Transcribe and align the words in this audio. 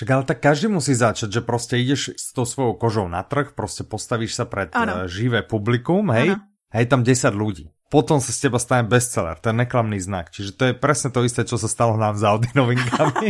Však 0.00 0.16
ale 0.16 0.24
tak 0.24 0.40
každý 0.40 0.72
musí 0.72 0.96
začať, 0.96 1.28
že 1.28 1.44
proste 1.44 1.76
ideš 1.76 2.16
s 2.16 2.32
tou 2.32 2.48
svojou 2.48 2.72
kožou 2.80 3.04
na 3.04 3.20
trh, 3.20 3.52
proste 3.52 3.84
postavíš 3.84 4.32
sa 4.32 4.48
pred 4.48 4.72
ano. 4.72 5.04
živé 5.04 5.44
publikum, 5.44 6.08
hej, 6.16 6.40
ano. 6.40 6.48
hej, 6.72 6.88
tam 6.88 7.04
10 7.04 7.36
ľudí. 7.36 7.68
Potom 7.92 8.16
sa 8.16 8.32
z 8.32 8.48
teba 8.48 8.56
stane 8.56 8.88
bestseller, 8.88 9.36
to 9.36 9.52
je 9.52 9.60
neklamný 9.60 10.00
znak. 10.00 10.32
Čiže 10.32 10.56
to 10.56 10.64
je 10.72 10.74
presne 10.80 11.12
to 11.12 11.20
isté, 11.20 11.44
čo 11.44 11.60
sa 11.60 11.68
stalo 11.68 12.00
nám 12.00 12.16
s 12.16 12.24
Audi 12.24 12.48
novinkami. 12.56 13.28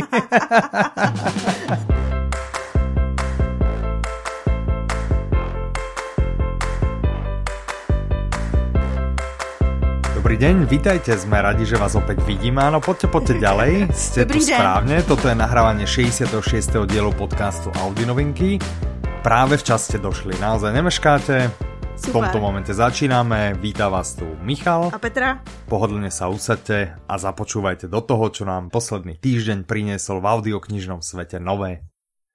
Deň, 10.41 10.65
vítajte, 10.65 11.13
sme 11.21 11.37
radi, 11.37 11.69
že 11.69 11.77
vás 11.77 11.93
opäť 11.93 12.25
vidíme. 12.25 12.65
Áno, 12.65 12.81
poďte, 12.81 13.13
poďte 13.13 13.35
ďalej, 13.45 13.93
ste 13.93 14.25
Dobrý 14.25 14.41
tu 14.41 14.49
deň. 14.49 14.57
správne. 14.57 14.95
Toto 15.05 15.29
je 15.29 15.37
nahrávanie 15.37 15.85
66. 15.85 16.33
dielu 16.89 17.13
podcastu 17.13 17.69
Audi 17.77 18.09
novinky. 18.09 18.57
Práve 19.21 19.61
v 19.61 19.63
čas 19.69 19.85
ste 19.85 20.01
došli, 20.01 20.33
naozaj 20.41 20.73
nemeškáte. 20.73 21.35
V 22.01 22.05
tomto 22.09 22.41
momente 22.41 22.73
začíname. 22.73 23.53
Víta 23.61 23.85
vás 23.85 24.17
tu 24.17 24.25
Michal. 24.41 24.89
A 24.89 24.97
Petra. 24.97 25.45
Pohodlne 25.69 26.09
sa 26.09 26.33
usadte 26.33 26.97
a 27.05 27.13
započúvajte 27.21 27.85
do 27.85 28.01
toho, 28.01 28.33
čo 28.33 28.41
nám 28.41 28.73
posledný 28.73 29.21
týždeň 29.21 29.69
priniesol 29.69 30.25
v 30.25 30.41
audioknižnom 30.41 31.05
svete 31.05 31.37
nové. 31.37 31.85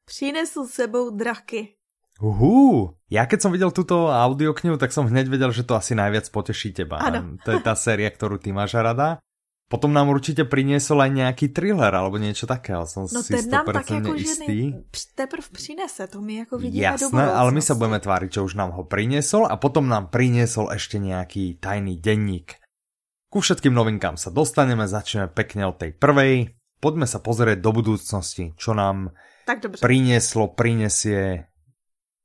Přinesl 0.06 0.70
sebou 0.70 1.10
draky. 1.10 1.75
Uhú, 2.16 2.96
ja 3.12 3.28
keď 3.28 3.38
som 3.44 3.52
videl 3.52 3.70
túto 3.70 4.08
audioknihu, 4.08 4.80
tak 4.80 4.90
som 4.90 5.04
hneď 5.04 5.28
vedel, 5.28 5.52
že 5.52 5.68
to 5.68 5.76
asi 5.76 5.92
najviac 5.92 6.26
poteší 6.32 6.72
teba. 6.72 6.98
Ano. 6.98 7.36
To 7.44 7.52
je 7.52 7.60
tá 7.60 7.76
séria, 7.86 8.08
ktorú 8.08 8.40
ty 8.40 8.50
máš 8.56 8.74
rada. 8.74 9.20
Potom 9.66 9.90
nám 9.90 10.14
určite 10.14 10.46
priniesol 10.46 11.02
aj 11.02 11.10
nejaký 11.10 11.46
thriller 11.50 11.90
alebo 11.90 12.22
niečo 12.22 12.46
takého. 12.46 12.86
Som 12.86 13.10
no 13.10 13.18
si 13.18 13.34
ten 13.34 13.50
nám 13.50 13.66
tak 13.66 13.98
jako 13.98 14.14
istý. 14.14 14.78
teprv 15.18 15.42
přinese, 15.50 16.06
to 16.06 16.22
my 16.22 16.46
jako 16.46 16.58
vidíme 16.58 16.86
Jasné, 16.86 17.24
ale 17.26 17.50
my 17.50 17.58
sa 17.58 17.74
budeme 17.74 17.98
tváriť, 17.98 18.30
že 18.38 18.40
už 18.46 18.54
nám 18.54 18.70
ho 18.78 18.86
priniesol 18.86 19.50
a 19.50 19.58
potom 19.58 19.90
nám 19.90 20.14
priniesol 20.14 20.70
ešte 20.70 21.02
nejaký 21.02 21.58
tajný 21.58 21.98
denník. 21.98 22.62
Ku 23.26 23.42
všetkým 23.42 23.74
novinkám 23.74 24.14
sa 24.14 24.30
dostaneme, 24.30 24.86
začneme 24.86 25.26
pekne 25.34 25.66
od 25.66 25.82
tej 25.82 25.98
prvej. 25.98 26.54
Poďme 26.78 27.10
sa 27.10 27.18
pozrieť 27.18 27.58
do 27.58 27.74
budúcnosti, 27.74 28.54
čo 28.54 28.70
nám 28.70 29.18
tak 29.50 29.66
prinieslo, 29.82 30.54
prinesie 30.54 31.50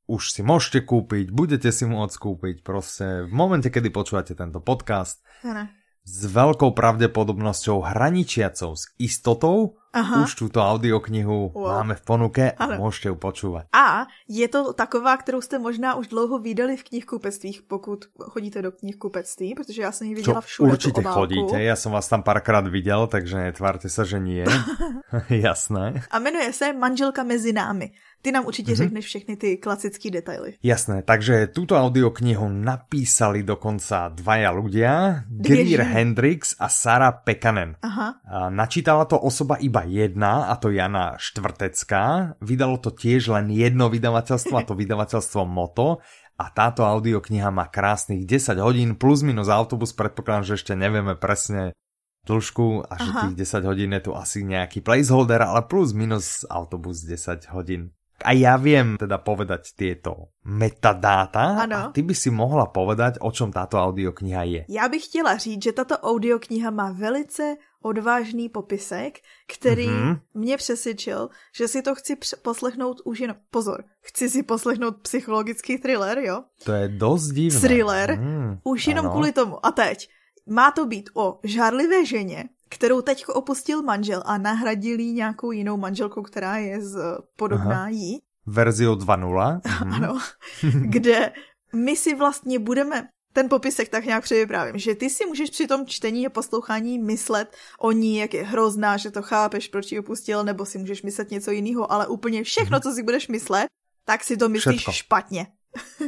už 0.07 0.31
si 0.33 0.41
môžete 0.41 0.85
kúpiť, 0.85 1.33
budete 1.33 1.69
si 1.69 1.85
môcť 1.89 2.15
kúpiť 2.15 2.55
proste 2.61 3.25
v 3.27 3.33
momente, 3.33 3.67
kedy 3.69 3.89
počúvate 3.89 4.33
tento 4.37 4.61
podcast. 4.61 5.21
Ano. 5.45 5.69
S 6.01 6.25
veľkou 6.25 6.73
pravdepodobnosťou 6.73 7.85
hraničiacou 7.85 8.73
s 8.73 8.89
istotou 8.97 9.80
Aha. 9.93 10.23
už 10.23 10.35
túto 10.35 10.63
audioknihu 10.63 11.51
wow. 11.51 11.83
máme 11.83 11.99
v 11.99 12.03
ponuke 12.07 12.45
a 12.55 12.63
ano. 12.63 12.87
môžete 12.87 13.11
ju 13.11 13.17
počúvať. 13.19 13.67
A 13.75 14.07
je 14.27 14.47
to 14.47 14.73
taková, 14.73 15.17
kterou 15.17 15.41
jste 15.41 15.59
možná 15.59 15.95
už 15.95 16.07
dlouho 16.07 16.39
vydali 16.39 16.77
v 16.77 16.83
knihkupectvích, 16.83 17.61
pokud 17.67 18.05
chodíte 18.19 18.61
do 18.61 18.71
knihkupectví, 18.71 19.55
protože 19.55 19.81
já 19.81 19.91
jsem 19.91 20.07
ji 20.07 20.15
viděla 20.15 20.41
všude. 20.41 20.71
Určite 20.71 21.03
chodíte, 21.03 21.63
ja 21.63 21.75
som 21.75 21.91
vás 21.91 22.07
tam 22.07 22.23
párkrát 22.23 22.63
videl, 22.67 23.07
takže 23.07 23.51
netvárte 23.51 23.89
sa, 23.91 24.07
že 24.07 24.19
nie. 24.19 24.47
Jasné. 25.29 26.07
A 26.11 26.19
jmenuje 26.19 26.53
se 26.53 26.73
Manželka 26.73 27.23
mezi 27.23 27.53
námi. 27.53 27.91
Ty 28.21 28.31
nám 28.31 28.45
určitě 28.45 28.71
mm-hmm. 28.71 28.75
řekneš 28.75 29.05
všechny 29.05 29.35
ty 29.35 29.57
klasické 29.57 30.11
detaily. 30.11 30.53
Jasné, 30.63 31.01
takže 31.01 31.47
túto 31.47 31.73
audioknihu 31.73 32.49
napísali 32.49 33.41
dokonca 33.41 34.13
dvaja 34.13 34.53
ľudia, 34.53 35.25
Greer 35.25 35.81
Hendrix 35.81 36.53
a 36.61 36.69
Sara 36.69 37.11
Pekanen. 37.11 37.81
Aha. 37.81 38.21
A 38.21 38.49
načítala 38.53 39.09
to 39.09 39.17
osoba 39.17 39.57
iba 39.57 39.80
jedna, 39.85 40.49
a 40.49 40.57
to 40.57 40.73
Jana 40.73 41.15
Štvrtecká. 41.17 42.35
Vydalo 42.41 42.81
to 42.81 42.91
tiež 42.91 43.31
len 43.31 43.49
jedno 43.53 43.87
vydavateľstvo, 43.87 44.53
a 44.57 44.65
to 44.65 44.73
vydavateľstvo 44.73 45.41
Moto. 45.47 46.01
A 46.41 46.49
táto 46.49 46.81
audiokniha 46.81 47.53
má 47.53 47.69
krásnych 47.69 48.25
10 48.25 48.57
hodín 48.57 48.89
plus 48.97 49.21
minus 49.21 49.45
autobus, 49.45 49.93
predpokladám, 49.93 50.49
že 50.49 50.57
ešte 50.57 50.73
nevieme 50.73 51.13
presne 51.13 51.77
dĺžku 52.25 52.85
a 52.89 52.93
že 52.97 53.09
tých 53.13 53.35
10 53.45 53.69
hodín 53.69 53.93
je 53.93 54.01
tu 54.09 54.11
asi 54.17 54.41
nejaký 54.45 54.81
placeholder, 54.81 55.41
ale 55.41 55.65
plus 55.69 55.93
minus 55.93 56.45
autobus 56.49 57.05
10 57.05 57.53
hodín 57.53 57.93
a 58.25 58.31
ja 58.31 58.57
viem 58.57 58.97
teda 58.97 59.17
povedať 59.17 59.73
tieto 59.75 60.33
metadáta 60.45 61.65
ano. 61.65 61.75
a 61.75 61.79
ty 61.93 62.01
by 62.01 62.15
si 62.15 62.29
mohla 62.29 62.69
povedať, 62.69 63.21
o 63.21 63.29
čom 63.31 63.51
táto 63.51 63.77
audiokniha 63.77 64.43
je. 64.43 64.61
Já 64.69 64.89
bych 64.89 65.05
chtěla 65.05 65.37
říct, 65.37 65.63
že 65.63 65.71
tato 65.71 65.97
audiokniha 65.97 66.69
má 66.71 66.91
velice 66.91 67.57
odvážný 67.81 68.49
popisek, 68.49 69.19
který 69.47 69.87
mm-hmm. 69.87 70.19
mě 70.33 70.57
přesvědčil, 70.57 71.29
že 71.55 71.67
si 71.67 71.81
to 71.81 71.95
chci 71.95 72.17
poslechnout 72.41 73.01
už 73.05 73.19
jen... 73.19 73.35
Pozor, 73.51 73.83
chci 74.01 74.29
si 74.29 74.43
poslechnout 74.43 75.01
psychologický 75.01 75.77
thriller, 75.77 76.19
jo? 76.19 76.43
To 76.63 76.71
je 76.71 76.87
dost 76.87 77.27
divné. 77.27 77.59
Thriller, 77.59 78.19
mm, 78.19 78.57
už 78.63 78.87
jenom 78.87 79.05
ano. 79.05 79.13
kvůli 79.13 79.31
tomu. 79.31 79.65
A 79.65 79.71
teď, 79.71 80.09
má 80.49 80.71
to 80.71 80.85
být 80.85 81.09
o 81.13 81.39
žárlivé 81.43 82.05
ženě, 82.05 82.49
kterou 82.71 83.01
teď 83.01 83.25
opustil 83.27 83.81
manžel 83.81 84.23
a 84.25 84.37
nahradil 84.37 84.99
jí 84.99 85.13
nějakou 85.13 85.51
jinou 85.51 85.77
manželkou, 85.77 86.21
která 86.21 86.57
je 86.57 86.81
z, 86.81 87.17
podobná 87.35 87.79
Aha. 87.79 87.89
jí. 87.89 88.19
Verziu 88.45 88.93
2.0. 88.93 89.61
Mhm. 89.85 89.93
ano, 89.93 90.19
kde 90.81 91.31
my 91.75 91.95
si 91.95 92.15
vlastně 92.15 92.59
budeme 92.59 93.07
ten 93.33 93.49
popisek 93.49 93.89
tak 93.89 94.05
nějak 94.05 94.23
převyprávím, 94.23 94.77
že 94.77 94.95
ty 94.95 95.09
si 95.09 95.25
můžeš 95.25 95.49
při 95.49 95.67
tom 95.67 95.85
čtení 95.85 96.27
a 96.27 96.29
poslouchání 96.29 96.99
myslet 96.99 97.55
o 97.79 97.91
ní, 97.91 98.17
jak 98.17 98.33
je 98.33 98.43
hrozná, 98.43 98.97
že 98.97 99.11
to 99.11 99.21
chápeš, 99.21 99.67
proč 99.67 99.91
ji 99.91 99.99
opustil, 99.99 100.43
nebo 100.43 100.65
si 100.65 100.77
můžeš 100.77 101.01
myslet 101.01 101.31
něco 101.31 101.51
jiného, 101.51 101.91
ale 101.91 102.07
úplně 102.07 102.43
všechno, 102.43 102.75
mhm. 102.75 102.81
co 102.81 102.91
si 102.91 103.03
budeš 103.03 103.27
myslet, 103.27 103.67
tak 104.05 104.23
si 104.23 104.37
to 104.37 104.49
myslíš 104.49 104.75
Všetko. 104.75 104.91
špatně. 104.91 105.47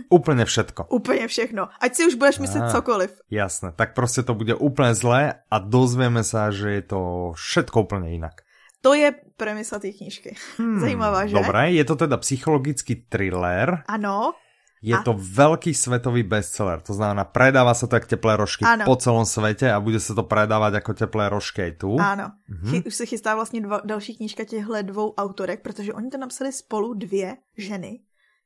Úplne 0.10 0.46
všetko. 0.46 0.92
Úplne 0.92 1.28
všechno. 1.28 1.72
Ať 1.80 1.92
si 1.96 2.02
už 2.08 2.16
budeš 2.20 2.40
myslet 2.44 2.72
cokoliv. 2.72 3.12
Jasné, 3.32 3.72
tak 3.76 3.94
prostě 3.94 4.24
to 4.24 4.36
bude 4.36 4.56
úplne 4.56 4.96
zlé 4.96 5.34
a 5.52 5.56
dozvieme 5.60 6.24
sa, 6.24 6.52
že 6.52 6.72
je 6.72 6.84
to 6.84 7.00
všetko 7.36 7.88
úplne 7.88 8.12
inak. 8.12 8.44
To 8.84 8.94
je 8.94 9.16
premisa 9.38 9.80
té 9.80 9.96
knížky. 9.96 10.36
Hmm, 10.60 10.80
Zajímavá, 10.80 11.24
že? 11.28 11.40
Dobré, 11.40 11.72
je 11.72 11.86
to 11.88 11.96
teda 11.96 12.20
psychologický 12.20 13.08
thriller. 13.08 13.88
Ano. 13.88 14.36
Je 14.84 14.92
a... 14.92 15.00
to 15.00 15.16
veľký 15.16 15.72
svetový 15.72 16.28
bestseller, 16.28 16.84
to 16.84 16.92
znamená, 16.92 17.24
predáva 17.24 17.72
sa 17.72 17.88
to 17.88 17.96
jak 17.96 18.04
teplé 18.04 18.36
rožky 18.36 18.68
ano. 18.68 18.84
po 18.84 19.00
celom 19.00 19.24
svete 19.24 19.72
a 19.72 19.80
bude 19.80 19.96
sa 20.04 20.12
to 20.12 20.28
predávať 20.28 20.84
ako 20.84 20.92
teplé 20.92 21.32
rožky 21.32 21.72
aj 21.72 21.72
tu. 21.80 21.96
Ano. 21.96 22.36
Mhm. 22.52 22.84
Už 22.84 22.96
se 22.96 23.06
chystá 23.06 23.36
vlastně 23.36 23.62
dva, 23.62 23.82
další 23.86 24.20
knížka 24.20 24.44
těchto 24.44 24.82
dvou 24.82 25.16
autorek, 25.16 25.64
protože 25.64 25.94
oni 25.94 26.10
to 26.12 26.18
napsali 26.18 26.52
spolu 26.52 26.94
dvě 26.94 27.38
ženy 27.58 28.00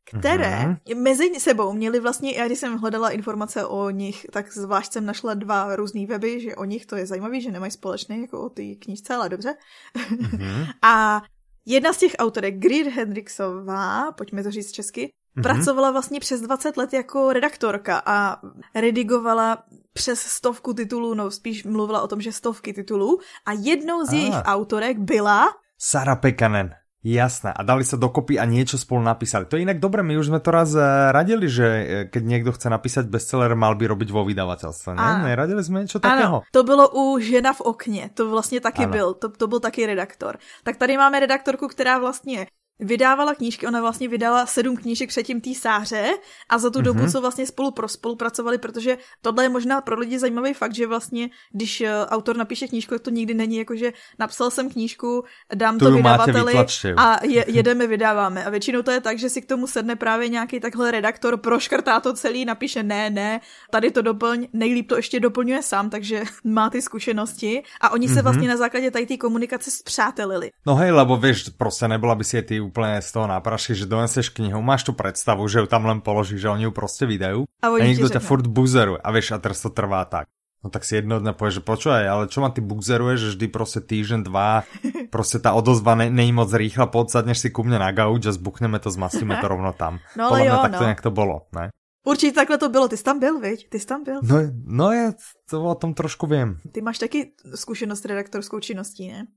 které 0.07 0.65
mm-hmm. 0.65 1.01
mezi 1.01 1.39
sebou 1.39 1.73
měli 1.73 1.99
vlastně, 1.99 2.35
já 2.35 2.45
když 2.45 2.59
jsem 2.59 2.77
hledala 2.77 3.09
informace 3.09 3.65
o 3.65 3.89
nich, 3.89 4.25
tak 4.31 4.53
zvlášť 4.53 4.91
jsem 4.91 5.05
našla 5.05 5.33
dva 5.33 5.75
různý 5.75 6.05
weby, 6.05 6.39
že 6.39 6.55
o 6.55 6.65
nich 6.65 6.85
to 6.85 6.95
je 6.95 7.05
zajímavé, 7.05 7.41
že 7.41 7.51
nemají 7.51 7.71
společný 7.71 8.21
jako 8.21 8.41
o 8.41 8.49
té 8.49 8.63
knížce, 8.79 9.15
ale 9.15 9.29
dobře. 9.29 9.55
Mm-hmm. 9.95 10.67
a 10.81 11.21
jedna 11.65 11.93
z 11.93 11.97
těch 11.97 12.11
autorek, 12.19 12.55
Greer 12.57 12.89
Hendricksová, 12.89 14.11
pojďme 14.11 14.43
to 14.43 14.51
říct 14.51 14.71
česky, 14.71 15.01
mm-hmm. 15.05 15.43
pracovala 15.43 15.91
vlastně 15.91 16.19
přes 16.19 16.41
20 16.41 16.77
let 16.77 16.93
jako 16.93 17.33
redaktorka 17.33 18.01
a 18.05 18.41
redigovala 18.75 19.63
přes 19.93 20.19
stovku 20.19 20.73
titulů, 20.73 21.13
no 21.13 21.31
spíš 21.31 21.63
mluvila 21.63 22.01
o 22.01 22.07
tom, 22.07 22.21
že 22.21 22.31
stovky 22.31 22.73
titulů 22.73 23.19
a 23.45 23.51
jednou 23.51 24.05
z 24.05 24.09
ah. 24.09 24.15
jejich 24.15 24.35
autorek 24.43 24.97
byla 24.97 25.47
Sara 25.77 26.15
Pekanen. 26.15 26.73
Jasné. 27.07 27.55
A 27.55 27.63
dali 27.63 27.87
sa 27.87 27.95
dokopy 27.95 28.35
a 28.35 28.43
niečo 28.43 28.75
spolu 28.75 28.99
napísali. 28.99 29.47
To 29.47 29.55
je 29.55 29.63
inak 29.63 29.79
dobre, 29.79 30.03
my 30.03 30.19
už 30.19 30.27
sme 30.27 30.43
to 30.43 30.51
raz 30.51 30.75
eh, 30.75 30.83
radili, 31.15 31.47
že 31.47 31.67
eh, 31.67 31.85
keď 32.11 32.23
niekto 32.27 32.51
chce 32.51 32.67
napísať 32.67 33.07
bestseller, 33.07 33.55
mal 33.55 33.79
by 33.79 33.87
robiť 33.87 34.11
vo 34.11 34.27
vydavateľstve. 34.27 34.91
Ne? 34.91 35.31
Neradili 35.31 35.63
sme 35.63 35.87
niečo 35.87 36.03
takého? 36.03 36.43
Ano, 36.43 36.51
to 36.51 36.67
bylo 36.67 36.91
u 36.91 37.15
Žena 37.19 37.53
v 37.53 37.61
okně. 37.61 38.09
To 38.13 38.29
vlastně 38.29 38.59
taky 38.59 38.83
ano. 38.83 38.91
byl. 38.91 39.13
To, 39.13 39.29
to 39.29 39.47
byl 39.47 39.59
taky 39.59 39.85
redaktor. 39.85 40.37
Tak 40.63 40.75
tady 40.77 40.97
máme 40.97 41.19
redaktorku, 41.19 41.67
která 41.67 41.99
vlastně 41.99 42.47
vydávala 42.79 43.35
knížky, 43.35 43.67
ona 43.67 43.81
vlastně 43.81 44.07
vydala 44.07 44.45
sedm 44.45 44.77
knížek 44.77 45.09
předtím 45.09 45.41
té 45.41 45.49
sáře 45.53 46.09
a 46.49 46.57
za 46.57 46.69
tu 46.69 46.79
mm-hmm. 46.79 46.83
dobu, 46.83 46.99
mhm. 46.99 47.11
co 47.11 47.21
vlastně 47.21 47.45
spolu 47.45 47.71
pro 47.71 47.87
spolupracovali, 47.87 48.57
protože 48.57 48.97
tohle 49.21 49.43
je 49.43 49.49
možná 49.49 49.81
pro 49.81 49.99
lidi 49.99 50.19
zajímavý 50.19 50.53
fakt, 50.53 50.75
že 50.75 50.87
vlastně, 50.87 51.29
když 51.51 51.81
eh, 51.81 52.05
autor 52.05 52.37
napíše 52.37 52.67
knížku, 52.67 52.95
tak 52.95 53.01
to 53.01 53.09
nikdy 53.09 53.33
není 53.33 53.57
jako, 53.57 53.75
že 53.75 53.93
napsal 54.19 54.51
jsem 54.51 54.69
knížku, 54.69 55.23
dám 55.55 55.79
tu 55.79 55.85
to 55.85 55.91
vydavateli 55.91 56.53
a 56.97 57.25
je, 57.25 57.45
jedeme, 57.51 57.87
vydáváme. 57.87 58.45
A 58.45 58.49
většinou 58.49 58.81
to 58.81 58.91
je 58.91 59.01
tak, 59.01 59.19
že 59.19 59.29
si 59.29 59.41
k 59.41 59.45
tomu 59.45 59.67
sedne 59.67 59.95
právě 59.95 60.29
nějaký 60.29 60.59
takhle 60.59 60.91
redaktor, 60.91 61.37
proškrtá 61.37 61.99
to 61.99 62.13
celý, 62.13 62.45
napíše 62.45 62.83
ne, 62.83 63.09
ne, 63.09 63.41
tady 63.71 63.91
to 63.91 64.01
doplň, 64.01 64.47
nejlíp 64.53 64.89
to 64.89 64.95
ještě 64.95 65.19
doplňuje 65.19 65.63
sám, 65.63 65.89
takže 65.89 66.23
má 66.43 66.69
ty 66.69 66.81
zkušenosti 66.81 67.63
a 67.81 67.89
oni 67.89 68.07
mm-hmm. 68.07 68.09
se 68.09 68.15
mhm. 68.15 68.23
vlastně 68.23 68.47
na 68.47 68.57
základě 68.57 68.91
tady 68.91 69.05
té 69.05 69.17
komunikace 69.17 69.71
zpřátelili. 69.71 70.51
No 70.65 70.75
hej, 70.75 70.91
lebo 70.91 71.17
vieš, 71.17 71.49
prostě 71.49 71.87
nebyla 71.87 72.15
by 72.15 72.23
si 72.23 72.41
ty 72.41 72.66
úplne 72.67 72.99
z 72.99 73.09
toho 73.09 73.25
náprašky, 73.25 73.73
že 73.73 73.87
doneseš 73.87 74.35
knihu, 74.35 74.59
máš 74.59 74.83
tu 74.83 74.91
predstavu, 74.91 75.47
že 75.47 75.63
ju 75.63 75.67
tam 75.67 75.87
len 75.87 76.03
položíš, 76.03 76.43
že 76.43 76.51
oni 76.51 76.67
ju 76.67 76.71
proste 76.75 77.07
vydajú 77.07 77.47
a, 77.63 77.67
a 77.71 77.83
niekto 77.83 78.11
ťa 78.11 78.19
furt 78.19 78.45
buzeruje 78.45 78.99
a 78.99 79.09
vieš, 79.09 79.33
a 79.33 79.41
teraz 79.41 79.63
to 79.63 79.71
trvá 79.71 80.03
tak. 80.05 80.27
No 80.65 80.73
tak 80.73 80.83
si 80.83 80.97
jedno 80.97 81.21
dňa 81.21 81.37
povieš, 81.37 81.61
že 81.61 81.63
počúvaj, 81.63 82.03
ale 82.09 82.23
čo 82.33 82.41
ma 82.41 82.49
ty 82.49 82.65
bugzeruješ, 82.65 83.19
že 83.21 83.29
vždy 83.37 83.47
proste 83.47 83.79
týždeň, 83.79 84.19
dva, 84.25 84.65
proste 85.15 85.37
tá 85.37 85.53
odozva 85.53 85.93
ne, 85.93 86.09
není 86.09 86.33
moc 86.33 86.49
rýchla, 86.49 86.89
poď 86.89 87.29
si 87.37 87.53
ku 87.53 87.61
mne 87.61 87.77
na 87.77 87.93
gauč 87.93 88.25
a 88.25 88.33
zbuchneme 88.33 88.81
to, 88.81 88.89
zmastíme 88.89 89.37
to 89.37 89.47
rovno 89.53 89.71
tam. 89.71 90.01
No 90.17 90.33
ale 90.33 90.49
jo, 90.49 90.57
tak 90.57 90.73
to 90.75 90.83
no. 90.83 90.87
nejak 90.91 91.01
to 91.05 91.11
bolo, 91.13 91.47
ne? 91.53 91.69
Určitě 92.07 92.31
takhle 92.31 92.57
to 92.57 92.69
bylo, 92.69 92.87
ty 92.87 92.97
jsi 92.97 93.03
tam 93.03 93.19
byl, 93.19 93.39
viď? 93.39 93.69
Ty 93.69 93.79
jsi 93.79 93.85
tam 93.85 94.03
byl. 94.03 94.19
No, 94.23 94.37
no 94.65 94.91
já 94.91 95.11
to 95.49 95.63
o 95.63 95.75
tom 95.75 95.93
trošku 95.93 96.27
vím. 96.27 96.57
Ty 96.71 96.81
máš 96.81 96.99
taky 96.99 97.31
zkušenost 97.55 98.01
s 98.01 98.05
redaktorskou 98.05 98.59
činností, 98.59 99.11
ne? 99.11 99.27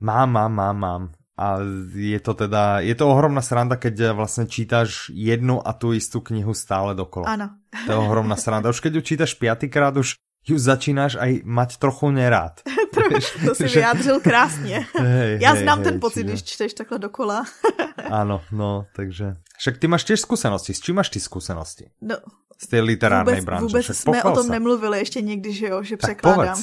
Mám, 0.00 0.32
mám, 0.32 0.52
mám, 0.52 0.78
mám. 0.78 1.12
A 1.34 1.58
je 1.94 2.20
to 2.20 2.34
teda, 2.34 2.80
je 2.80 2.94
to 2.94 3.10
ohromná 3.10 3.42
sranda, 3.42 3.76
keď 3.76 4.14
vlastně 4.14 4.46
čítaš 4.46 5.10
jednu 5.14 5.68
a 5.68 5.72
tu 5.72 5.92
istú 5.92 6.20
knihu 6.20 6.54
stále 6.54 6.94
dokola. 6.94 7.26
Ano. 7.26 7.50
To 7.86 7.92
je 7.92 7.98
ohromná 7.98 8.36
sranda. 8.36 8.70
Už 8.70 8.80
keď 8.80 8.94
ju 8.94 9.00
čítaš 9.00 9.34
piatýkrát, 9.34 9.96
už 9.96 10.14
ju 10.44 10.56
začínáš 10.60 11.16
aj 11.16 11.42
mať 11.42 11.80
trochu 11.80 12.10
nerád. 12.14 12.60
to 13.46 13.54
si 13.54 13.64
vyjádřil 13.64 14.20
krásně. 14.20 14.86
Hej, 14.94 15.38
Já 15.42 15.52
hej, 15.52 15.62
znám 15.62 15.78
hej, 15.78 15.84
ten 15.84 16.00
pocit, 16.00 16.22
čiže... 16.22 16.32
když 16.32 16.42
čteš 16.42 16.74
takhle 16.74 16.98
dokola. 16.98 17.44
Áno, 18.10 18.40
no, 18.52 18.86
takže... 18.94 19.34
Však 19.58 19.78
ty 19.78 19.86
máš 19.88 20.04
tiež 20.04 20.20
skúsenosti. 20.20 20.74
S 20.74 20.80
čím 20.82 20.98
máš 20.98 21.08
ty 21.08 21.20
skúsenosti? 21.20 21.90
No, 22.02 22.16
z 22.58 22.66
té 22.66 22.80
literárnej 22.80 23.34
vůbec, 23.34 23.44
branže. 23.44 23.66
Vůbec 23.66 23.84
Však 23.84 23.96
jsme 23.96 24.22
o 24.22 24.32
tom 24.32 24.46
sa. 24.46 24.52
nemluvili 24.52 24.98
ještě 24.98 25.20
někdy, 25.22 25.52
že 25.52 25.66
jo, 25.66 25.82
že 25.82 25.96
překládám. 25.96 26.62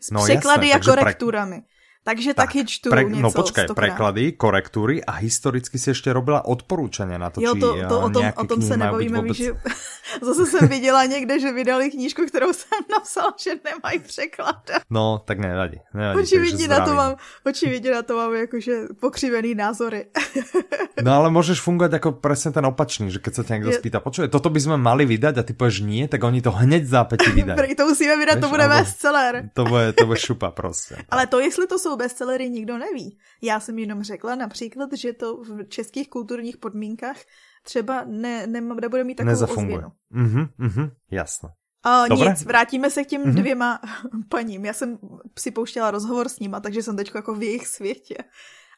S 0.00 0.10
no, 0.10 0.24
překlady 0.24 0.68
jasné, 0.68 0.92
a 0.92 0.94
korekturami. 0.94 1.56
Pre... 1.60 1.77
Takže 2.08 2.32
tak, 2.32 2.48
taky 2.48 2.64
čtu 2.64 2.88
pre, 2.88 3.04
něco 3.04 3.20
No 3.20 3.30
počkaj, 3.30 3.64
stokrát. 3.68 3.84
preklady, 3.84 4.32
korektúry 4.32 5.04
a 5.04 5.20
historicky 5.20 5.76
si 5.76 5.92
ešte 5.92 6.08
robila 6.08 6.40
odporúčania 6.40 7.20
na 7.20 7.28
to, 7.28 7.44
jo, 7.44 7.52
to, 7.52 7.76
či 7.76 7.84
to, 7.84 7.96
o 8.00 8.08
tom, 8.08 8.24
o 8.32 8.44
tom 8.48 8.60
se 8.64 8.80
nebavíme, 8.80 9.20
vůbec... 9.20 9.36
že 9.36 9.52
zase 10.22 10.46
jsem 10.46 10.68
viděla 10.68 11.04
někde, 11.04 11.40
že 11.40 11.52
vydali 11.52 11.90
knížku, 11.90 12.26
kterou 12.26 12.52
jsem 12.52 12.78
napsala, 12.90 13.34
že 13.38 13.50
nemají 13.64 13.98
překlad. 13.98 14.70
No, 14.90 15.22
tak 15.24 15.38
nevadí. 15.38 15.80
nevadí 15.94 16.20
očividně, 16.20 16.68
na 16.68 16.84
to 16.84 16.94
mám, 16.94 17.16
očividně 17.46 17.90
na 17.90 18.02
to 18.02 18.16
mám 18.16 18.34
jakože 18.34 18.72
pokřivený 19.00 19.54
názory. 19.54 20.06
no 21.02 21.12
ale 21.12 21.30
můžeš 21.30 21.60
fungovat 21.60 21.92
jako 21.92 22.12
přesně 22.12 22.50
ten 22.50 22.66
opačný, 22.66 23.10
že 23.10 23.18
keď 23.18 23.34
se 23.34 23.44
tě 23.44 23.52
někdo 23.52 23.72
spýta, 23.72 24.00
počuje, 24.00 24.28
toto 24.28 24.50
by 24.50 24.60
sme 24.60 24.76
mali 24.76 25.06
vydať 25.06 25.34
a 25.38 25.42
ty 25.42 25.52
povieš 25.52 25.80
nie, 25.84 26.08
tak 26.08 26.24
oni 26.24 26.40
to 26.42 26.50
hned 26.50 26.86
zápäti 26.86 27.30
vydají. 27.30 27.74
to 27.74 27.86
musíme 27.86 28.16
vydat, 28.16 28.40
to 28.40 28.48
bude 28.48 28.68
bestseller. 28.68 29.50
To 29.54 29.64
bude, 29.64 29.92
to 29.92 30.06
bude 30.06 30.18
šupa 30.18 30.50
prostě. 30.50 30.96
ale 31.10 31.26
to, 31.26 31.40
jestli 31.40 31.66
to 31.66 31.78
jsou 31.78 31.96
bestsellery, 31.96 32.50
nikdo 32.50 32.78
neví. 32.78 33.18
Já 33.42 33.60
jsem 33.60 33.78
jenom 33.78 34.02
řekla 34.02 34.34
například, 34.34 34.90
že 34.92 35.12
to 35.12 35.36
v 35.36 35.68
českých 35.68 36.08
kulturních 36.08 36.56
podmínkách 36.56 37.16
třeba 37.68 38.04
ne, 38.06 38.46
ne, 38.46 38.60
nebude 38.60 39.04
mít 39.04 39.14
takovou 39.14 39.30
Nezafunguje. 39.30 39.76
ozvěnu. 39.76 39.92
Mhm, 40.10 40.48
mhm, 40.58 40.90
jasno. 41.10 41.48
A 41.84 42.04
nic, 42.14 42.44
vrátíme 42.44 42.90
se 42.90 43.04
k 43.04 43.06
těm 43.06 43.22
mm-hmm. 43.22 43.34
dvěma 43.34 43.80
paním. 44.28 44.64
Já 44.64 44.72
jsem 44.72 44.98
si 45.38 45.50
pouštěla 45.50 45.90
rozhovor 45.90 46.28
s 46.28 46.38
nima, 46.38 46.60
takže 46.60 46.82
jsem 46.82 46.96
teď 46.96 47.10
jako 47.14 47.34
v 47.34 47.42
jejich 47.42 47.66
světě. 47.66 48.14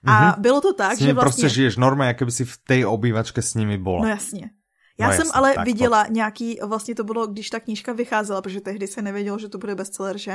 A 0.06 0.10
mm-hmm. 0.10 0.40
bylo 0.40 0.60
to 0.60 0.72
tak, 0.72 0.96
s 0.96 0.98
že 0.98 1.12
vlastně... 1.12 1.22
prostě 1.22 1.48
žiješ 1.48 1.76
normálně, 1.76 2.08
jako 2.08 2.24
by 2.24 2.30
si 2.32 2.44
v 2.44 2.58
té 2.66 2.86
obývačce 2.86 3.42
s 3.42 3.54
nimi 3.54 3.78
byla. 3.78 4.02
No 4.02 4.08
jasně. 4.08 4.50
Já 4.98 5.06
no 5.06 5.12
jsem 5.12 5.26
jasně, 5.26 5.32
ale 5.32 5.54
viděla 5.64 6.04
to... 6.04 6.12
nějaký, 6.12 6.58
vlastně 6.66 6.94
to 6.94 7.04
bylo, 7.04 7.26
když 7.26 7.50
ta 7.50 7.60
knížka 7.60 7.92
vycházela, 7.92 8.42
protože 8.42 8.60
tehdy 8.60 8.86
se 8.86 9.02
nevědělo, 9.02 9.38
že 9.38 9.48
to 9.48 9.58
bude 9.58 9.74
bestseller, 9.74 10.18
že? 10.18 10.34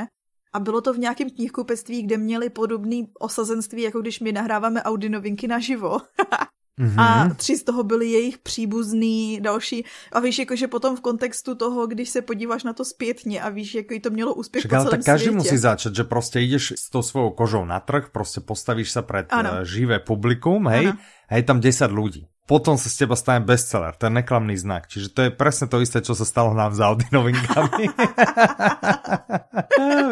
A 0.52 0.60
bylo 0.60 0.80
to 0.80 0.94
v 0.94 0.98
nějakém 0.98 1.30
knihkupectví, 1.30 2.02
kde 2.02 2.16
měli 2.16 2.50
podobný 2.50 3.08
osazenství, 3.18 3.82
jako 3.82 4.00
když 4.00 4.20
my 4.20 4.32
nahráváme 4.32 4.82
Audi 4.82 5.08
novinky 5.08 5.48
naživo. 5.48 5.98
Mm-hmm. 6.80 7.00
A 7.00 7.34
tři 7.34 7.56
z 7.56 7.62
toho 7.62 7.84
byli 7.84 8.06
jejich 8.06 8.38
příbuzný, 8.38 9.40
další. 9.40 9.84
A 10.12 10.20
víš, 10.20 10.38
jakože 10.38 10.68
potom 10.68 10.96
v 10.96 11.00
kontextu 11.00 11.54
toho, 11.54 11.86
když 11.86 12.08
se 12.08 12.22
podíváš 12.22 12.64
na 12.64 12.72
to 12.72 12.84
zpětně 12.84 13.42
a 13.42 13.48
víš, 13.48 13.74
jaký 13.74 14.00
to 14.00 14.10
mělo 14.10 14.34
úspěch 14.34 14.60
Však, 14.60 14.70
po 14.70 14.76
celém 14.76 14.90
tak 14.90 15.04
každý 15.04 15.24
světě. 15.24 15.36
musí 15.36 15.56
začať, 15.56 15.94
že 15.94 16.04
prostě 16.04 16.40
jdeš 16.40 16.72
s 16.76 16.90
tou 16.90 17.02
svojou 17.02 17.30
kožou 17.30 17.64
na 17.64 17.80
trh, 17.80 18.08
prostě 18.12 18.40
postavíš 18.40 18.90
se 18.90 19.02
před 19.02 19.26
ano. 19.30 19.50
Eh, 19.60 19.64
živé 19.64 19.98
publikum, 19.98 20.66
hej, 20.66 20.86
ano. 20.86 20.98
a 21.28 21.36
je 21.36 21.42
tam 21.42 21.60
10 21.60 21.90
ľudí 21.90 22.28
potom 22.46 22.78
sa 22.78 22.86
z 22.86 23.02
teba 23.02 23.18
stane 23.18 23.42
bestseller. 23.42 23.98
To 23.98 24.06
je 24.06 24.12
neklamný 24.14 24.54
znak. 24.54 24.86
Čiže 24.86 25.08
to 25.10 25.20
je 25.26 25.30
presne 25.34 25.66
to 25.66 25.82
isté, 25.82 25.98
čo 25.98 26.14
sa 26.14 26.22
stalo 26.22 26.54
nám 26.54 26.78
s 26.78 26.80
Audi 26.80 27.10
novinkami. 27.10 27.90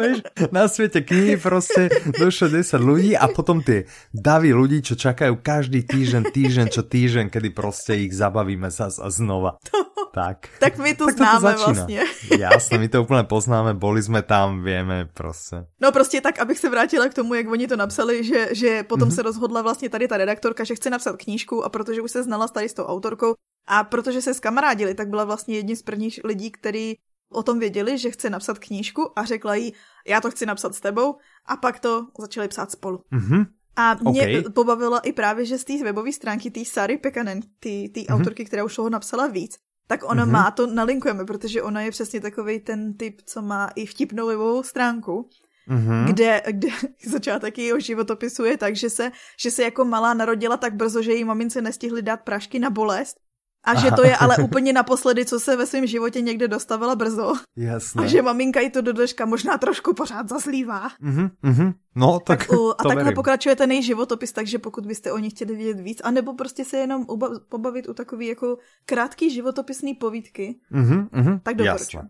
Víš, 0.03 0.19
na 0.51 0.67
svete 0.67 0.99
knihy 1.01 1.39
proste 1.39 1.87
došlo 2.19 2.59
10 2.59 2.75
ľudí 2.83 3.11
a 3.15 3.31
potom 3.31 3.63
tie 3.63 3.87
davy 4.11 4.51
ľudí, 4.51 4.83
čo 4.83 4.99
čakajú 4.99 5.39
každý 5.39 5.87
týždeň, 5.87 6.23
týždeň, 6.35 6.67
čo 6.67 6.83
týždeň, 6.83 7.31
kedy 7.31 7.55
proste 7.55 7.95
ich 8.03 8.11
zabavíme 8.11 8.67
zas 8.67 8.99
a 8.99 9.07
znova. 9.07 9.55
Tak. 10.15 10.47
Tak 10.59 10.77
my 10.79 10.95
to 10.95 11.05
tak 11.05 11.17
známe 11.17 11.53
to 11.53 11.59
vlastně. 11.59 12.03
Jasne, 12.39 12.77
my 12.77 12.87
to 12.87 13.03
úplně 13.03 13.23
poznáme, 13.23 13.73
boli 13.73 14.03
jsme 14.03 14.21
tam, 14.21 14.63
vieme 14.63 15.09
prostě. 15.13 15.65
No 15.81 15.91
prostě 15.91 16.21
tak, 16.21 16.39
abych 16.39 16.59
se 16.59 16.69
vrátila 16.69 17.07
k 17.07 17.13
tomu, 17.13 17.33
jak 17.33 17.51
oni 17.51 17.67
to 17.67 17.75
napsali, 17.75 18.23
že, 18.23 18.47
že 18.51 18.83
potom 18.83 19.09
mm-hmm. 19.09 19.15
se 19.15 19.21
rozhodla 19.21 19.61
vlastně 19.61 19.89
tady 19.89 20.07
ta 20.07 20.17
redaktorka, 20.17 20.63
že 20.63 20.75
chce 20.75 20.89
napsat 20.89 21.17
knížku 21.17 21.65
a 21.65 21.69
protože 21.69 22.01
už 22.01 22.11
se 22.11 22.23
znala 22.25 22.47
tady 22.47 22.69
s 22.69 22.73
tou 22.73 22.83
autorkou 22.83 23.33
a 23.67 23.83
protože 23.83 24.21
se 24.21 24.33
skamarádili, 24.33 24.95
tak 24.95 25.09
byla 25.09 25.23
vlastně 25.23 25.55
jedním 25.55 25.75
z 25.75 25.81
prvních 25.81 26.19
lidí, 26.23 26.51
který 26.51 26.93
o 27.31 27.43
tom 27.43 27.59
věděli, 27.59 27.97
že 27.97 28.11
chce 28.11 28.29
napsat 28.29 28.59
knížku 28.59 29.19
a 29.19 29.23
řekla 29.23 29.55
jí, 29.55 29.73
já 30.07 30.21
to 30.21 30.31
chci 30.31 30.45
napsat 30.45 30.75
s 30.75 30.79
tebou 30.81 31.15
a 31.45 31.57
pak 31.57 31.79
to 31.79 32.07
začali 32.19 32.47
psát 32.47 32.71
spolu. 32.71 33.01
Mm-hmm. 33.11 33.45
A 33.75 33.97
mě 34.09 34.21
okay. 34.21 34.43
pobavila 34.53 34.99
i 34.99 35.13
právě, 35.13 35.45
že 35.45 35.57
z 35.57 35.63
té 35.63 35.83
webové 35.83 36.11
stránky 36.11 36.51
té 36.51 36.65
Sary 36.65 36.97
Pekanen, 36.97 37.41
té 37.59 37.69
mm-hmm. 37.69 38.15
autorky, 38.15 38.45
která 38.45 38.63
už 38.63 38.75
toho 38.75 38.89
napsala 38.89 39.27
víc, 39.27 39.57
tak 39.87 40.03
ona 40.03 40.25
mm-hmm. 40.25 40.31
má, 40.31 40.51
to 40.51 40.67
nalinkujeme, 40.67 41.25
protože 41.25 41.61
ona 41.61 41.81
je 41.81 41.91
přesně 41.91 42.21
takový 42.21 42.59
ten 42.59 42.93
typ, 42.93 43.21
co 43.25 43.41
má 43.41 43.69
i 43.75 43.85
vtipnou 43.85 44.27
webovou 44.27 44.63
stránku, 44.63 45.29
mm-hmm. 45.69 46.05
kde, 46.05 46.41
kde 46.51 46.67
začátek 47.05 47.57
jejího 47.57 47.79
životopisu 47.79 48.45
je 48.45 48.57
tak, 48.57 48.75
že 48.75 48.89
se, 48.89 49.11
že 49.39 49.51
se 49.51 49.63
jako 49.63 49.85
malá 49.85 50.13
narodila 50.13 50.57
tak 50.57 50.75
brzo, 50.75 51.01
že 51.01 51.13
její 51.13 51.23
mamince 51.23 51.61
nestihli 51.61 52.01
dát 52.01 52.21
prašky 52.21 52.59
na 52.59 52.69
bolest 52.69 53.17
a 53.65 53.75
že 53.75 53.91
to 53.91 54.05
je 54.05 54.17
ale 54.17 54.37
úplně 54.43 54.73
naposledy, 54.73 55.25
co 55.25 55.39
se 55.39 55.55
ve 55.55 55.65
svém 55.65 55.85
životě 55.87 56.21
někde 56.21 56.47
dostavila 56.47 56.95
brzo. 56.95 57.33
Jasné. 57.55 58.03
A 58.03 58.07
že 58.07 58.21
maminka 58.21 58.59
i 58.59 58.69
to 58.69 58.81
do 58.81 58.93
dneška 58.93 59.25
možná 59.25 59.57
trošku 59.57 59.93
pořád 59.93 60.29
zazlívá. 60.29 60.89
Mm-hmm, 60.89 61.29
mm-hmm. 61.43 61.73
No, 61.95 62.19
tak, 62.19 62.39
tak 62.47 62.59
uh, 62.59 62.71
A 62.71 62.83
takhle 62.83 63.03
verím. 63.03 63.15
pokračuje 63.15 63.55
ten 63.55 63.71
její 63.71 63.83
životopis, 63.83 64.31
takže 64.31 64.59
pokud 64.59 64.85
byste 64.85 65.11
o 65.11 65.17
ní 65.17 65.29
chtěli 65.29 65.55
vědět 65.55 65.79
víc, 65.79 66.01
anebo 66.03 66.33
prostě 66.33 66.65
se 66.65 66.77
jenom 66.77 67.03
uba- 67.03 67.39
pobavit 67.49 67.89
u 67.89 67.93
takový 67.93 68.27
jako 68.27 68.57
krátký 68.85 69.29
životopisný 69.29 69.93
povídky, 69.93 70.55
mm-hmm, 70.71 71.09
mm-hmm. 71.09 71.39
tak 71.43 71.55
doporučuji. 71.55 72.03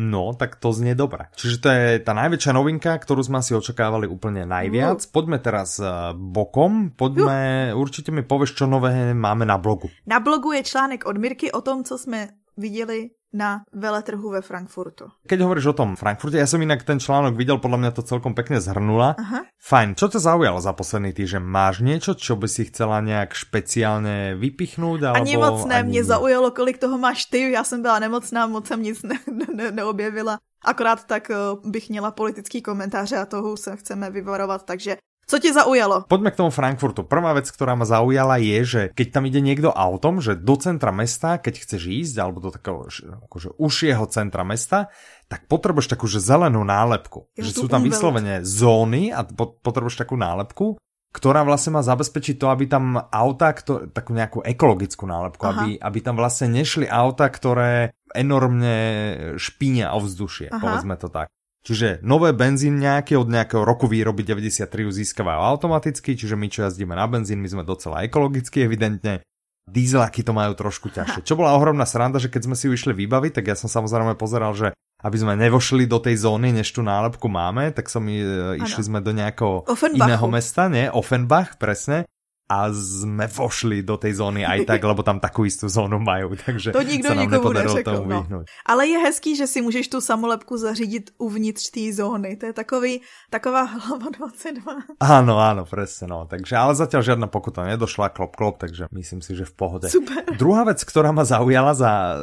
No, 0.00 0.32
tak 0.32 0.56
to 0.56 0.72
znie 0.72 0.96
dobre. 0.96 1.28
Čiže 1.36 1.56
to 1.60 1.68
je 1.68 1.86
tá 2.00 2.16
najväčšia 2.16 2.56
novinka, 2.56 2.96
ktorú 2.96 3.20
sme 3.20 3.44
si 3.44 3.52
očakávali 3.52 4.08
úplne 4.08 4.48
najviac. 4.48 5.04
Poďme 5.12 5.36
teraz 5.36 5.76
eh, 5.76 6.16
bokom. 6.16 6.96
Poďme, 6.96 7.70
uh. 7.70 7.76
určite 7.76 8.08
mi 8.08 8.24
povieš, 8.24 8.56
čo 8.56 8.64
nové 8.64 9.12
máme 9.12 9.44
na 9.44 9.60
blogu. 9.60 9.92
Na 10.08 10.24
blogu 10.24 10.56
je 10.56 10.64
článek 10.64 11.04
od 11.04 11.20
Mirky 11.20 11.52
o 11.52 11.60
tom, 11.60 11.84
co 11.84 11.98
jsme 11.98 12.32
viděli 12.56 13.19
na 13.32 13.62
veletrhu 13.70 14.30
ve 14.30 14.42
Frankfurtu. 14.42 15.10
Keď 15.26 15.38
hovoríš 15.46 15.70
o 15.70 15.78
tom 15.78 15.94
Frankfurte, 15.94 16.38
ja 16.38 16.50
som 16.50 16.58
inak 16.58 16.82
ten 16.82 16.98
článok 16.98 17.38
videl, 17.38 17.62
podľa 17.62 17.78
mňa 17.78 17.90
to 17.94 18.02
celkom 18.02 18.34
pekne 18.34 18.58
zhrnula. 18.58 19.14
Aha. 19.18 19.46
Fajn, 19.60 19.94
čo 19.94 20.10
ťa 20.10 20.18
zaujalo 20.18 20.58
za 20.58 20.72
posledný 20.74 21.14
týždeň? 21.14 21.42
Máš 21.42 21.82
niečo, 21.84 22.18
čo 22.18 22.34
by 22.34 22.48
si 22.50 22.66
chcela 22.66 22.98
nejak 22.98 23.36
špeciálne 23.36 24.34
vypichnúť? 24.34 25.14
Alebo 25.14 25.22
ani 25.22 25.34
moc 25.38 25.62
ne, 25.66 25.76
ani... 25.82 25.88
mě 25.88 26.02
zaujalo, 26.04 26.50
kolik 26.50 26.78
toho 26.78 26.98
máš 26.98 27.24
ty, 27.24 27.50
já 27.50 27.64
jsem 27.64 27.82
byla 27.82 27.98
nemocná, 27.98 28.46
moc 28.46 28.66
jsem 28.66 28.82
nic 28.82 29.02
ne, 29.02 29.18
ne, 29.54 29.70
neobjevila. 29.70 30.38
Akorát 30.64 31.04
tak 31.04 31.30
uh, 31.30 31.70
bych 31.70 31.88
měla 31.88 32.10
politický 32.10 32.62
komentáře 32.62 33.16
a 33.16 33.26
toho 33.26 33.56
se 33.56 33.76
chceme 33.76 34.10
vyvarovat, 34.10 34.64
takže 34.64 34.96
co 35.26 35.36
ti 35.38 35.54
zaujalo? 35.54 36.10
Poďme 36.10 36.34
k 36.34 36.38
tomu 36.42 36.50
Frankfurtu. 36.50 37.06
Prvá 37.06 37.30
vec, 37.38 37.46
ktorá 37.46 37.78
ma 37.78 37.86
zaujala 37.86 38.42
je, 38.42 38.58
že 38.66 38.82
keď 38.90 39.06
tam 39.14 39.24
ide 39.30 39.38
niekto 39.38 39.70
autom, 39.70 40.18
že 40.18 40.34
do 40.34 40.58
centra 40.58 40.90
mesta, 40.90 41.38
keď 41.38 41.62
chceš 41.62 41.82
ísť, 41.86 42.14
alebo 42.18 42.42
do 42.42 42.50
takého 42.50 42.90
akože 43.30 43.54
užšieho 43.54 44.04
centra 44.10 44.42
mesta, 44.42 44.90
tak 45.30 45.46
potrebuješ 45.46 45.94
takú 45.94 46.10
že 46.10 46.18
zelenú 46.18 46.66
nálepku. 46.66 47.30
Je 47.38 47.46
že 47.46 47.54
sú 47.54 47.70
tam 47.70 47.86
vyslovene 47.86 48.42
zóny 48.42 49.14
a 49.14 49.22
potrebuješ 49.62 50.02
takú 50.02 50.18
nálepku, 50.18 50.82
ktorá 51.10 51.42
vlastne 51.42 51.74
má 51.74 51.82
zabezpečiť 51.82 52.38
to, 52.38 52.46
aby 52.50 52.70
tam 52.70 52.94
auta, 52.98 53.50
ktor- 53.50 53.90
takú 53.90 54.14
nejakú 54.14 54.46
ekologickú 54.46 55.10
nálepku, 55.10 55.42
aby, 55.42 55.68
aby 55.78 55.98
tam 56.02 56.14
vlastne 56.14 56.54
nešli 56.54 56.86
auta, 56.86 57.26
ktoré 57.26 57.94
enormne 58.14 58.74
špínia 59.38 59.90
ovzdušie, 59.94 60.54
Aha. 60.54 60.62
povedzme 60.62 60.94
to 60.98 61.10
tak. 61.10 61.26
Čiže 61.60 62.00
nové 62.00 62.32
benzín 62.32 62.80
nejaké 62.80 63.20
od 63.20 63.28
nejakého 63.28 63.68
roku 63.68 63.84
výroby 63.84 64.24
93 64.24 64.64
získavajú 64.88 65.40
automaticky, 65.44 66.16
čiže 66.16 66.32
my 66.32 66.48
čo 66.48 66.64
jazdíme 66.64 66.96
na 66.96 67.04
benzín, 67.04 67.44
my 67.44 67.48
sme 67.52 67.62
docela 67.68 68.00
ekologicky 68.00 68.64
evidentne. 68.64 69.20
Dízelaky 69.68 70.24
to 70.24 70.32
majú 70.32 70.56
trošku 70.56 70.88
ťažšie. 70.88 71.22
Čo 71.22 71.36
bola 71.36 71.54
ohromná 71.54 71.84
sranda, 71.84 72.16
že 72.16 72.32
keď 72.32 72.48
sme 72.48 72.56
si 72.56 72.64
ju 72.66 72.72
išli 72.72 72.96
vybaviť, 72.96 73.32
tak 73.38 73.44
ja 73.52 73.56
som 73.60 73.68
samozrejme 73.68 74.16
pozeral, 74.16 74.56
že 74.56 74.72
aby 75.00 75.16
sme 75.16 75.36
nevošli 75.36 75.88
do 75.88 76.00
tej 76.00 76.20
zóny, 76.20 76.52
než 76.52 76.76
tú 76.76 76.84
nálepku 76.84 77.24
máme, 77.28 77.72
tak 77.72 77.88
som 77.88 78.04
e, 78.04 78.20
išli 78.60 78.82
sme 78.84 79.00
do 79.00 79.16
nejakého 79.16 79.64
iného 79.96 80.26
mesta, 80.28 80.68
nie? 80.68 80.92
Offenbach, 80.92 81.56
presne. 81.56 82.04
A 82.50 82.66
sme 82.74 83.30
vošli 83.30 83.86
do 83.86 83.94
tej 83.94 84.18
zóny 84.18 84.42
aj 84.42 84.66
tak, 84.66 84.82
lebo 84.82 85.06
tam 85.06 85.22
takú 85.22 85.46
istú 85.46 85.70
zónu 85.70 86.02
majú, 86.02 86.34
takže 86.34 86.74
to 86.74 86.82
nikdo 86.82 87.14
sa 87.14 87.22
nám 87.22 87.30
nepodarilo 87.30 87.78
neřekl, 87.78 87.94
tomu 87.94 88.26
no. 88.26 88.42
Ale 88.66 88.90
je 88.90 88.98
hezký, 88.98 89.38
že 89.38 89.46
si 89.46 89.62
můžeš 89.62 89.86
tu 89.88 90.02
samolepku 90.02 90.58
zařídit 90.58 91.14
uvnitř 91.18 91.70
té 91.70 91.84
zóny. 91.94 92.36
To 92.36 92.50
je 92.50 92.52
takový, 92.52 93.00
taková 93.30 93.62
hlava 93.62 94.10
22. 94.10 94.98
Áno, 94.98 95.38
áno, 95.38 95.62
presne, 95.62 96.10
no. 96.10 96.26
Takže, 96.26 96.58
ale 96.58 96.74
zatiaľ 96.74 97.14
žiadna 97.14 97.30
pokuta 97.30 97.62
nedošla, 97.62 98.10
klop, 98.10 98.34
klop, 98.34 98.58
takže 98.58 98.90
myslím 98.90 99.22
si, 99.22 99.38
že 99.38 99.46
v 99.46 99.54
pohode. 99.54 99.86
Super. 99.86 100.26
Druhá 100.34 100.66
vec, 100.66 100.82
ktorá 100.82 101.14
ma 101.14 101.22
zaujala 101.22 101.72
za 101.78 101.92
uh, 101.92 102.18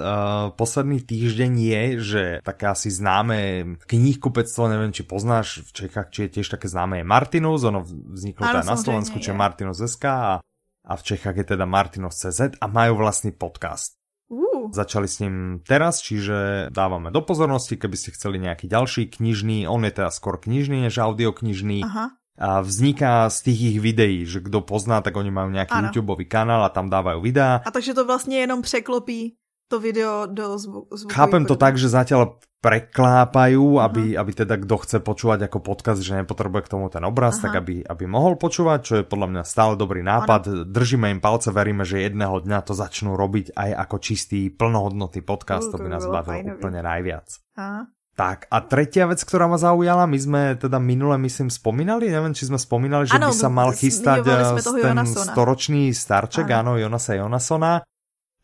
posledný 0.60 1.00
týždeň 1.08 1.52
je, 1.56 1.84
že 2.04 2.24
také 2.44 2.68
asi 2.68 2.92
známe 2.92 3.64
knihkupectvo, 3.88 4.68
neviem, 4.68 4.92
či 4.92 5.08
poznáš 5.08 5.64
v 5.64 5.72
Čechách, 5.72 6.12
či 6.12 6.28
je 6.28 6.30
tiež 6.42 6.52
také 6.52 6.68
známe 6.68 7.00
je 7.00 7.06
Martinus, 7.08 7.64
ono 7.64 7.88
vzniklo 7.88 8.44
teda 8.44 8.68
na 8.68 8.76
Slovensku, 8.76 9.24
či 9.24 9.32
Martinus 9.32 9.80
SK 9.80 10.17
a, 10.18 10.34
a 10.84 10.94
v 10.98 11.06
Čechách 11.06 11.38
je 11.38 11.46
teda 11.56 11.66
Martinos 11.70 12.18
CZ 12.18 12.58
a 12.58 12.66
majú 12.66 13.00
vlastný 13.02 13.32
podcast. 13.32 13.98
Uh. 14.28 14.68
Začali 14.76 15.08
s 15.08 15.24
ním 15.24 15.64
teraz, 15.64 16.04
čiže 16.04 16.68
dávame 16.74 17.16
do 17.16 17.24
pozornosti, 17.24 17.80
keby 17.80 17.96
ste 17.96 18.12
chceli 18.12 18.44
nejaký 18.44 18.68
ďalší 18.68 19.08
knižný, 19.08 19.70
on 19.72 19.88
je 19.88 19.94
teda 19.96 20.12
skôr 20.12 20.36
knižný 20.36 20.84
než 20.84 21.00
audioknižný. 21.00 21.88
Aha. 21.88 22.18
A 22.38 22.62
vzniká 22.62 23.26
z 23.34 23.50
tých 23.50 23.60
ich 23.74 23.78
videí, 23.82 24.22
že 24.30 24.44
kdo 24.46 24.62
pozná, 24.62 25.02
tak 25.02 25.18
oni 25.18 25.34
majú 25.34 25.50
nejaký 25.50 25.74
ano. 25.74 25.90
YouTube 25.90 26.22
kanál 26.30 26.62
a 26.62 26.70
tam 26.70 26.86
dávajú 26.86 27.18
videá. 27.18 27.66
A 27.66 27.72
takže 27.72 27.94
to 27.98 28.06
vlastně 28.06 28.38
jenom 28.38 28.62
překlopí 28.62 29.36
to 29.68 29.78
video 29.84 30.26
do 30.26 30.56
zvuku. 30.56 31.12
Chápem 31.12 31.44
to 31.44 31.60
tak, 31.60 31.76
že 31.76 31.92
zatiaľ 31.92 32.40
preklápajú, 32.58 33.78
aby, 33.78 34.18
aby 34.18 34.32
teda 34.34 34.58
kto 34.58 34.76
chce 34.82 34.98
počúvať 35.00 35.46
ako 35.46 35.62
podcast, 35.62 36.02
že 36.02 36.18
nepotrebuje 36.18 36.66
k 36.66 36.72
tomu 36.74 36.90
ten 36.90 37.06
obraz, 37.06 37.38
Aha. 37.38 37.48
tak 37.48 37.62
aby, 37.62 37.86
aby 37.86 38.04
mohol 38.10 38.34
počúvať, 38.34 38.80
čo 38.82 38.94
je 39.00 39.04
podľa 39.06 39.28
mňa 39.30 39.44
stále 39.46 39.74
dobrý 39.78 40.02
nápad. 40.02 40.42
Ano. 40.50 40.64
Držíme 40.66 41.14
im 41.14 41.22
palce, 41.22 41.54
veríme, 41.54 41.86
že 41.86 42.02
jedného 42.02 42.42
dňa 42.42 42.60
to 42.66 42.74
začnú 42.74 43.14
robiť 43.14 43.54
aj 43.54 43.70
ako 43.88 43.96
čistý, 44.02 44.50
plnohodnotný 44.50 45.22
podcast, 45.22 45.70
uh, 45.70 45.78
to 45.78 45.86
by 45.86 45.90
nás 45.94 46.04
bavilo 46.10 46.58
úplne 46.58 46.82
najviac. 46.82 47.30
Aha. 47.62 47.94
Tak 48.18 48.50
a 48.50 48.66
tretia 48.66 49.06
vec, 49.06 49.22
ktorá 49.22 49.46
ma 49.46 49.62
zaujala, 49.62 50.10
my 50.10 50.18
sme 50.18 50.42
teda 50.58 50.82
minule, 50.82 51.22
myslím, 51.22 51.54
spomínali, 51.54 52.10
neviem, 52.10 52.34
či 52.34 52.50
sme 52.50 52.58
spomínali, 52.58 53.06
že 53.06 53.14
ano, 53.14 53.30
by 53.30 53.38
sa 53.38 53.50
mal 53.54 53.70
chystať 53.70 54.26
eh, 54.26 54.58
ten 54.82 54.98
storočný 55.06 55.94
starček, 55.94 56.50
áno, 56.50 56.82
Jonasa 56.82 57.14
Jonasona. 57.14 57.86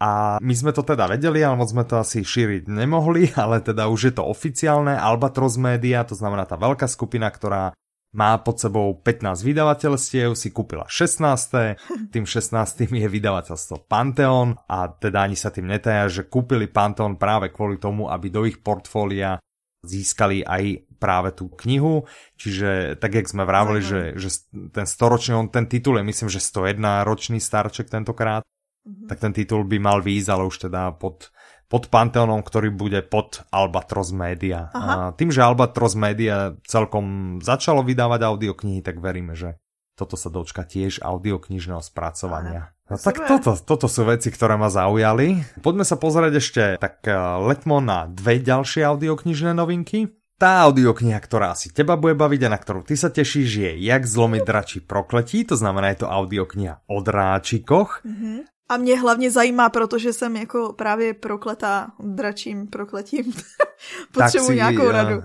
A 0.03 0.35
my 0.43 0.51
sme 0.51 0.75
to 0.75 0.83
teda 0.83 1.07
vedeli, 1.07 1.39
ale 1.39 1.55
moc 1.55 1.71
sme 1.71 1.87
to 1.87 1.95
asi 1.95 2.27
šíriť 2.27 2.67
nemohli, 2.67 3.31
ale 3.43 3.63
teda 3.63 3.87
už 3.87 4.11
je 4.11 4.13
to 4.19 4.27
oficiálne. 4.27 4.91
Albatros 4.91 5.55
Media, 5.55 6.03
to 6.03 6.19
znamená 6.19 6.43
tá 6.43 6.59
veľká 6.59 6.91
skupina, 6.91 7.31
ktorá 7.31 7.71
má 8.13 8.37
pod 8.37 8.61
sebou 8.61 8.93
15 9.01 9.41
vydavateľstiev, 9.41 10.37
si 10.37 10.53
kúpila 10.53 10.85
16. 10.85 12.13
Tým 12.13 12.25
16. 12.29 12.53
je 12.93 13.09
vydavateľstvo 13.09 13.89
Pantheon 13.89 14.53
a 14.69 14.85
teda 14.85 15.25
ani 15.25 15.33
sa 15.33 15.49
tým 15.49 15.65
netaja, 15.65 16.05
že 16.11 16.29
kúpili 16.29 16.69
Pantheon 16.69 17.17
práve 17.17 17.49
kvôli 17.49 17.81
tomu, 17.81 18.13
aby 18.13 18.29
do 18.29 18.45
ich 18.45 18.61
portfólia 18.61 19.41
získali 19.81 20.45
aj 20.45 20.93
práve 21.01 21.35
tú 21.35 21.51
knihu, 21.65 22.07
čiže 22.39 22.95
tak, 22.95 23.19
jak 23.19 23.27
sme 23.27 23.43
vravili, 23.43 23.83
že, 23.83 24.15
že 24.15 24.47
ten 24.71 24.87
storočný, 24.87 25.35
on 25.35 25.51
ten 25.51 25.67
titul 25.67 25.99
je 25.99 26.07
myslím, 26.07 26.29
že 26.31 26.39
101 26.39 27.03
ročný 27.03 27.43
starček 27.43 27.91
tentokrát, 27.91 28.47
Mm-hmm. 28.83 29.07
Tak 29.07 29.17
ten 29.19 29.31
titul 29.31 29.63
by 29.63 29.77
mal 29.79 29.99
výjsť, 30.03 30.29
ale 30.29 30.43
už 30.47 30.67
teda 30.67 30.95
pod, 30.99 31.31
pod 31.71 31.87
Pantheonom, 31.87 32.43
ktorý 32.43 32.69
bude 32.69 32.99
pod 33.01 33.47
Albatros 33.49 34.11
Media. 34.11 34.67
A 34.75 35.15
tým, 35.15 35.31
že 35.31 35.39
Albatros 35.39 35.95
Media 35.95 36.59
celkom 36.67 37.37
začalo 37.39 37.81
vydávať 37.81 38.21
audioknihy, 38.27 38.83
tak 38.83 38.99
veríme, 38.99 39.33
že 39.33 39.57
toto 39.93 40.17
sa 40.17 40.33
dočka 40.33 40.65
tiež 40.65 41.05
audioknižného 41.05 41.79
spracovania. 41.79 42.73
No 42.89 42.99
tak 42.99 43.23
toto, 43.23 43.55
toto 43.55 43.87
sú 43.87 44.03
veci, 44.09 44.33
ktoré 44.33 44.57
ma 44.59 44.67
zaujali. 44.67 45.39
Poďme 45.63 45.85
sa 45.87 45.95
pozrieť 45.95 46.33
ešte 46.35 46.63
tak 46.81 47.05
eh, 47.07 47.15
letmo 47.39 47.79
na 47.79 48.09
dve 48.09 48.41
ďalšie 48.41 48.83
audioknižné 48.83 49.55
novinky. 49.55 50.11
Tá 50.33 50.65
audiokniha, 50.67 51.15
ktorá 51.23 51.55
asi 51.55 51.71
teba 51.71 51.95
bude 51.95 52.19
baviť 52.19 52.41
a 52.49 52.51
na 52.51 52.59
ktorú 52.59 52.83
ty 52.83 52.99
sa 52.99 53.13
tešíš, 53.13 53.49
je 53.63 53.71
Jak 53.85 54.03
zlomiť 54.03 54.43
dračí 54.43 54.79
prokletí, 54.83 55.47
to 55.47 55.55
znamená 55.55 55.93
je 55.93 56.03
to 56.03 56.07
audiokniha 56.09 56.83
o 56.89 56.97
dráčikoch. 56.99 58.03
Mm-hmm. 58.03 58.52
A 58.69 58.77
mě 58.77 58.99
hlavně 58.99 59.31
zajímá, 59.31 59.69
protože 59.69 60.13
jsem 60.13 60.35
jako 60.35 60.73
právě 60.73 61.13
prokletá 61.13 61.91
dračím 61.99 62.67
prokletím. 62.67 63.33
Potřebuji 64.13 64.47
si, 64.47 64.55
nějakou 64.55 64.91
radu. 64.91 65.21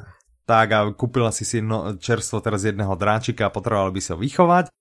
Tak 0.46 0.72
a 0.72 0.92
kúpila 0.92 1.30
si 1.30 1.44
si 1.44 1.62
no, 1.62 2.00
čerstvo 2.00 2.40
teraz 2.40 2.64
jedného 2.64 2.96
dráčika 2.96 3.46
a 3.46 3.52
potreboval 3.52 3.92
by 3.92 4.00
si 4.00 4.12
ho 4.12 4.18
vychovať. 4.18 4.72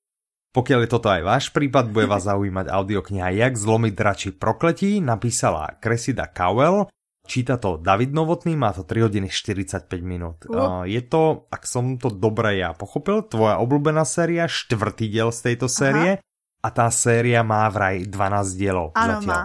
Pokiaľ 0.55 0.79
je 0.87 0.89
toto 0.89 1.11
aj 1.11 1.21
váš 1.27 1.45
prípad, 1.51 1.91
bude 1.91 2.07
vás 2.07 2.23
zaujímať 2.31 2.71
audiokniha 2.71 3.35
Jak 3.35 3.53
zlomiť 3.59 3.93
dračí 3.93 4.29
prokletí, 4.31 5.03
napísala 5.03 5.75
Cressida 5.83 6.31
Cowell, 6.31 6.87
číta 7.27 7.59
to 7.59 7.77
David 7.77 8.15
Novotný, 8.15 8.55
má 8.55 8.71
to 8.71 8.87
3 8.87 9.11
hodiny 9.11 9.27
45 9.27 9.91
minút. 10.01 10.47
Uh. 10.47 10.87
Je 10.87 11.03
to, 11.03 11.51
ak 11.51 11.67
som 11.67 11.99
to 11.99 12.09
dobre 12.09 12.57
ja 12.57 12.71
pochopil, 12.71 13.27
tvoja 13.27 13.59
obľúbená 13.59 14.07
séria, 14.07 14.47
štvrtý 14.47 15.11
diel 15.11 15.29
z 15.35 15.51
tejto 15.51 15.67
série. 15.67 16.17
Aha 16.17 16.25
a 16.63 16.69
tá 16.71 16.89
séria 16.91 17.43
má 17.43 17.69
vraj 17.69 18.05
12 18.05 18.57
dielov 18.57 18.91
ano, 18.97 19.21
zatiaľ. 19.21 19.27
má. 19.27 19.41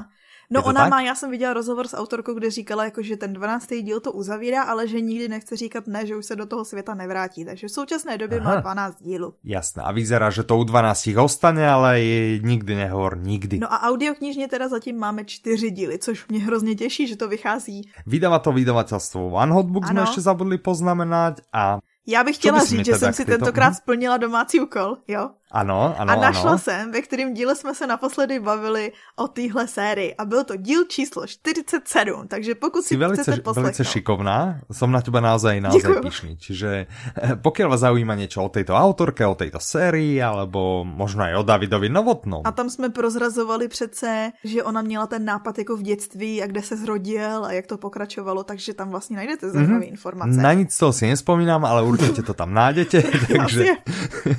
No 0.52 0.60
ona 0.62 0.80
tak? 0.80 0.90
má, 0.90 1.00
já 1.00 1.14
jsem 1.14 1.30
viděla 1.30 1.52
rozhovor 1.52 1.88
s 1.88 1.96
autorkou, 1.96 2.34
kde 2.34 2.50
říkala, 2.50 2.84
jako, 2.84 3.02
že 3.02 3.16
ten 3.16 3.32
12. 3.32 3.68
díl 3.82 4.00
to 4.00 4.12
uzavírá, 4.12 4.62
ale 4.62 4.88
že 4.88 5.00
nikdy 5.00 5.28
nechce 5.28 5.56
říkat 5.56 5.86
ne, 5.86 6.06
že 6.06 6.16
už 6.16 6.26
se 6.26 6.36
do 6.36 6.46
toho 6.46 6.64
světa 6.64 6.94
nevrátí. 6.94 7.44
Takže 7.44 7.66
v 7.66 7.70
současné 7.70 8.18
době 8.18 8.40
Aha. 8.40 8.54
má 8.54 8.60
12 8.60 9.02
dílů. 9.02 9.34
Jasné. 9.44 9.82
A 9.82 9.92
vyzerá, 9.92 10.30
že 10.30 10.42
to 10.42 10.58
u 10.58 10.64
12 10.64 11.08
ostane, 11.16 11.68
ale 11.68 12.00
je 12.00 12.38
nikdy 12.38 12.74
nehovor, 12.74 13.18
nikdy. 13.18 13.58
No 13.58 13.72
a 13.72 13.82
audioknižně 13.82 14.48
teda 14.48 14.68
zatím 14.68 14.98
máme 14.98 15.24
4 15.24 15.70
díly, 15.70 15.98
což 15.98 16.28
mě 16.28 16.40
hrozně 16.40 16.74
těší, 16.74 17.06
že 17.06 17.16
to 17.16 17.28
vychází. 17.28 17.88
Vydává 18.06 18.38
to 18.38 18.52
vydavateľstvo 18.52 19.32
One 19.32 19.52
Hot 19.52 19.66
Book, 19.66 19.86
jsme 19.86 20.00
ještě 20.00 20.20
zabudli 20.20 20.58
poznamenať 20.58 21.40
a 21.52 21.78
já 22.06 22.24
bych 22.24 22.36
chtěla 22.36 22.64
říct, 22.64 22.86
že 22.86 22.98
jsem 22.98 23.12
si 23.12 23.24
tentokrát 23.24 23.72
splnila 23.72 24.16
domácí 24.16 24.60
úkol, 24.60 24.96
jo? 25.08 25.30
Ano, 25.52 25.94
ano, 25.98 26.12
A 26.12 26.16
našla 26.16 26.50
ano. 26.50 26.58
jsem, 26.58 26.92
ve 26.92 27.02
kterém 27.02 27.34
díle 27.34 27.56
jsme 27.56 27.74
se 27.74 27.86
naposledy 27.86 28.40
bavili 28.40 28.92
o 29.16 29.28
téhle 29.28 29.68
sérii. 29.68 30.14
A 30.14 30.24
byl 30.24 30.44
to 30.44 30.56
díl 30.56 30.84
číslo 30.84 31.26
47, 31.26 32.28
takže 32.28 32.54
pokud 32.54 32.84
si, 32.84 32.96
velice, 32.96 33.22
chcete 33.22 33.40
poslechnout. 33.40 33.62
velice 33.62 33.84
šikovná, 33.84 34.64
som 34.72 34.88
na 34.88 35.04
teba 35.04 35.20
naozaj, 35.20 35.60
naozaj 35.60 36.00
pišný. 36.00 36.32
Čiže 36.40 36.70
eh, 36.88 37.36
pokiaľ 37.36 37.68
vás 37.68 37.84
zaujíma 37.84 38.16
niečo 38.16 38.40
o 38.40 38.48
tejto 38.48 38.72
autorke, 38.72 39.20
o 39.28 39.36
tejto 39.36 39.60
sérii, 39.60 40.16
alebo 40.24 40.88
možno 40.88 41.28
aj 41.28 41.34
o 41.36 41.42
Davidovi 41.44 41.92
Novotnom. 41.92 42.48
A 42.48 42.52
tam 42.52 42.70
jsme 42.72 42.88
prozrazovali 42.88 43.68
přece, 43.68 44.32
že 44.44 44.64
ona 44.64 44.82
měla 44.82 45.06
ten 45.06 45.24
nápad 45.24 45.58
jako 45.58 45.76
v 45.76 45.82
dětství 45.82 46.42
a 46.42 46.46
kde 46.46 46.62
se 46.62 46.76
zrodil 46.76 47.44
a 47.44 47.52
jak 47.52 47.66
to 47.66 47.76
pokračovalo, 47.76 48.44
takže 48.44 48.74
tam 48.74 48.88
vlastně 48.88 49.16
najdete 49.16 49.50
zajímavé 49.50 49.84
mm-hmm. 49.84 49.88
informace. 49.88 50.40
Na 50.40 50.52
nic 50.52 50.78
toho 50.78 50.92
si 50.92 51.06
nespomínám, 51.06 51.64
ale 51.64 51.82
určite 51.82 52.22
to 52.22 52.34
tam 52.34 52.54
nájdete. 52.54 53.02
takže 53.36 53.64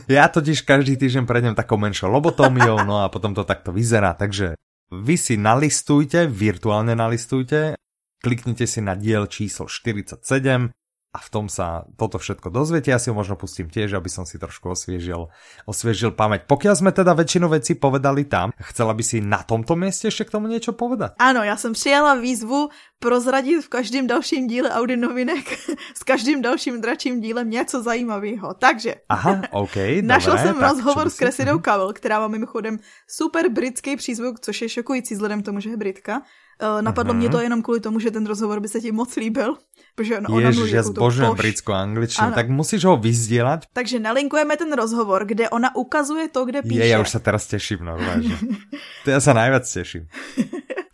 ja 0.08 0.28
totiž 0.34 0.62
každý 0.62 0.98
týždeň 1.04 1.28
prejdem 1.28 1.52
takou 1.52 1.76
menšou 1.76 2.08
lobotómiou, 2.08 2.88
no 2.88 3.04
a 3.04 3.12
potom 3.12 3.36
to 3.36 3.44
takto 3.44 3.76
vyzerá. 3.76 4.16
Takže 4.16 4.56
vy 4.88 5.16
si 5.20 5.36
nalistujte, 5.36 6.32
virtuálne 6.32 6.96
nalistujte, 6.96 7.76
kliknite 8.24 8.64
si 8.64 8.80
na 8.80 8.96
diel 8.96 9.28
číslo 9.28 9.68
47 9.68 10.72
a 11.14 11.22
v 11.22 11.30
tom 11.30 11.46
sa 11.46 11.86
toto 11.94 12.18
všetko 12.18 12.50
dozviete. 12.50 12.90
Ja 12.90 12.98
si 12.98 13.14
ho 13.14 13.16
možno 13.16 13.38
pustím 13.38 13.70
tiež, 13.70 13.94
aby 13.94 14.10
som 14.10 14.26
si 14.26 14.42
trošku 14.42 14.74
osviežil, 14.74 15.30
osviežil 15.70 16.10
pamäť. 16.10 16.50
Pokiaľ 16.50 16.74
sme 16.74 16.90
teda 16.90 17.14
väčšinu 17.14 17.54
vecí 17.54 17.78
povedali 17.78 18.26
tam, 18.26 18.50
chcela 18.74 18.98
by 18.98 19.04
si 19.06 19.22
na 19.22 19.46
tomto 19.46 19.78
mieste 19.78 20.10
ešte 20.10 20.26
k 20.26 20.34
tomu 20.34 20.50
niečo 20.50 20.74
povedať? 20.74 21.14
Áno, 21.22 21.46
ja 21.46 21.54
som 21.54 21.78
přijala 21.78 22.18
výzvu 22.18 22.74
prozradit 22.98 23.62
v 23.62 23.70
každém 23.70 24.08
dalším 24.10 24.48
díle 24.50 24.74
Audi 24.74 24.98
novinek 24.98 25.46
s 26.00 26.02
každým 26.02 26.42
dalším 26.42 26.82
dračím 26.82 27.22
dílem 27.22 27.50
něco 27.50 27.84
zajímavého. 27.84 28.54
Takže 28.58 28.96
Aha, 29.10 29.42
OK, 29.52 30.02
našel 30.02 30.34
dobré, 30.38 30.48
jsem 30.50 30.58
rozhovor 30.62 31.10
s 31.10 31.16
Cressidou 31.16 31.60
Cowell, 31.60 31.94
která 31.94 32.20
má 32.20 32.28
mimochodem 32.28 32.80
super 33.08 33.50
britský 33.50 33.96
přízvuk, 33.96 34.40
což 34.40 34.62
je 34.62 34.70
šokující 34.70 35.14
vzhledem 35.14 35.42
k 35.42 35.46
tomu, 35.46 35.60
že 35.60 35.70
je 35.70 35.78
Britka. 35.78 36.22
Uh, 36.62 36.82
napadlo 36.82 37.14
uh-huh. 37.14 37.18
mě 37.18 37.30
to 37.30 37.40
jenom 37.42 37.62
kvůli 37.62 37.80
tomu, 37.80 38.00
že 38.00 38.12
ten 38.12 38.26
rozhovor 38.26 38.60
by 38.60 38.68
se 38.68 38.80
ti 38.82 38.92
moc 38.92 39.16
líbil. 39.16 39.58
Protože 39.96 40.18
ona, 40.18 40.30
ona 40.30 40.50
Ježiš, 40.50 40.72
ja 40.74 40.82
zbožujem 40.82 41.38
britskou 41.38 41.74
angličtinu, 41.78 42.34
tak 42.34 42.50
musíš 42.50 42.82
ho 42.90 42.98
vyzdieľať. 42.98 43.70
Takže 43.78 44.02
nalinkujeme 44.02 44.58
ten 44.58 44.74
rozhovor, 44.74 45.22
kde 45.22 45.54
ona 45.54 45.70
ukazuje 45.78 46.34
to, 46.34 46.50
kde 46.50 46.66
píše. 46.66 46.82
Je, 46.82 46.90
ja 46.90 46.98
už 46.98 47.14
sa 47.14 47.22
teraz 47.22 47.46
teším, 47.46 47.86
normálne. 47.86 48.34
to 49.06 49.14
ja 49.14 49.22
sa 49.22 49.38
najviac 49.38 49.62
teším. 49.70 50.10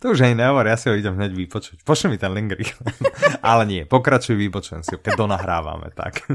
To 0.04 0.12
už 0.12 0.20
aj 0.28 0.36
nehovor, 0.36 0.68
ja 0.68 0.76
si 0.76 0.92
ho 0.92 0.94
idem 0.96 1.16
hneď 1.16 1.32
vypočuť. 1.32 1.80
Pošli 1.80 2.12
mi 2.12 2.16
ten 2.20 2.32
link 2.32 2.52
rýchle. 2.52 2.92
Ale 3.48 3.64
nie, 3.64 3.88
pokračuj, 3.88 4.36
vypočujem 4.36 4.84
si 4.84 4.92
ho, 4.92 5.00
keď 5.00 5.16
donahrávame, 5.16 5.88
tak. 5.96 6.28